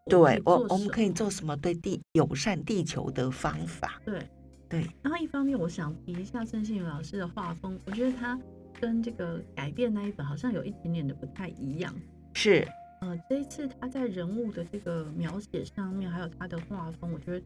[0.08, 4.00] 对我，我们可以做什么对地友善地球的方法？
[4.06, 4.22] 对
[4.70, 4.88] 对。
[5.02, 8.40] 然后一方面，我想提一下郑信宇老师的画风，我觉得他
[8.80, 11.94] 跟这个改变那一本好像有一点点的不太一样。
[12.34, 12.68] 是。
[13.02, 17.46] 呃，这一次他在人物的这个描写上面，还有他的画风，我觉得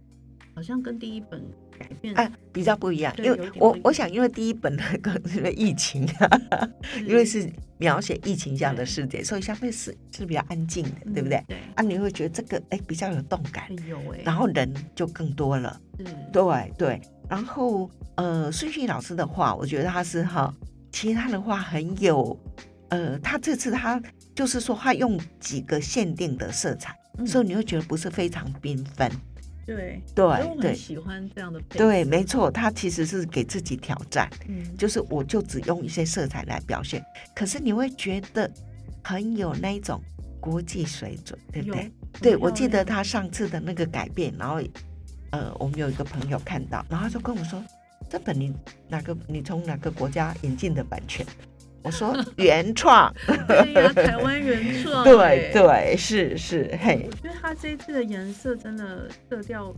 [0.54, 1.42] 好像跟第一本
[1.78, 3.14] 改变哎比较不一样。
[3.18, 6.08] 因为我我想，因为第一本那个那个疫情，
[7.06, 11.44] 因为是描写疫情这样的世界，所以相对是是比较安静的，对不对？
[11.48, 11.58] 对。
[11.76, 15.80] 啊，你会觉得这个哎比较有动感，有哎，然后人就更多了。
[16.00, 17.02] 嗯，对对。
[17.30, 20.54] 然后呃，孙旭老师的话，我觉得他是哈，
[20.92, 22.38] 其他的话很有
[22.90, 24.02] 呃，他这次他。
[24.36, 29.12] 就是说，他用几个限定的色彩，所以你会觉得不是非常缤纷。
[29.76, 31.60] 对对对，喜欢这样的。
[31.70, 34.30] 对，没错，他其实是给自己挑战。
[34.48, 37.04] 嗯，就是我就只用一些色彩来表现，
[37.36, 38.50] 可是你会觉得
[39.04, 40.02] 很有那种
[40.40, 41.92] 国际水准，对不对？
[42.22, 44.62] 对，我记得他上次的那个改变，然后
[45.32, 47.64] 呃，我们有一个朋友看到，然后就跟我说
[48.10, 48.54] ：“这本你
[48.88, 49.16] 哪个？
[49.28, 51.26] 你从哪个国家引进的版权？”
[51.82, 53.14] 我说原创，
[53.48, 57.08] 对呀，台湾原创，对对是是嘿。
[57.10, 59.74] 我觉得它这一次的颜色真的色调，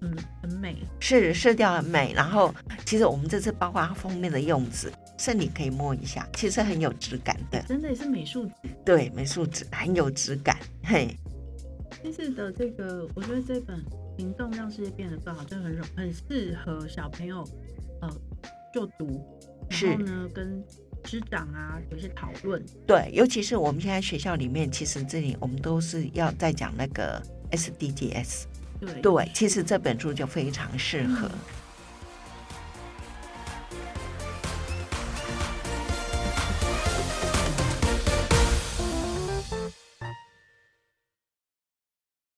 [0.00, 2.12] 嗯，很美，是色调很美。
[2.14, 2.54] 然后
[2.84, 8.52] 其实我们这次包括它封面的用纸，是你可以摸一下，其实很有质感的，真的也是美术纸，
[8.84, 11.16] 对，美术纸很有质感，嘿。
[12.04, 13.78] 这次的这个，我觉得这本
[14.18, 17.42] 《行动让世界变得更好》真的很很适合小朋友
[18.02, 18.10] 呃
[18.74, 19.24] 就读，
[19.70, 20.62] 然后呢跟。
[21.06, 22.62] 师长啊，有些讨论。
[22.86, 28.44] 对，尤其是我们现在学校里面，其实这里我们都是要在讲那个 SDGs。
[28.80, 31.30] 对对，其实这本书就非常适合。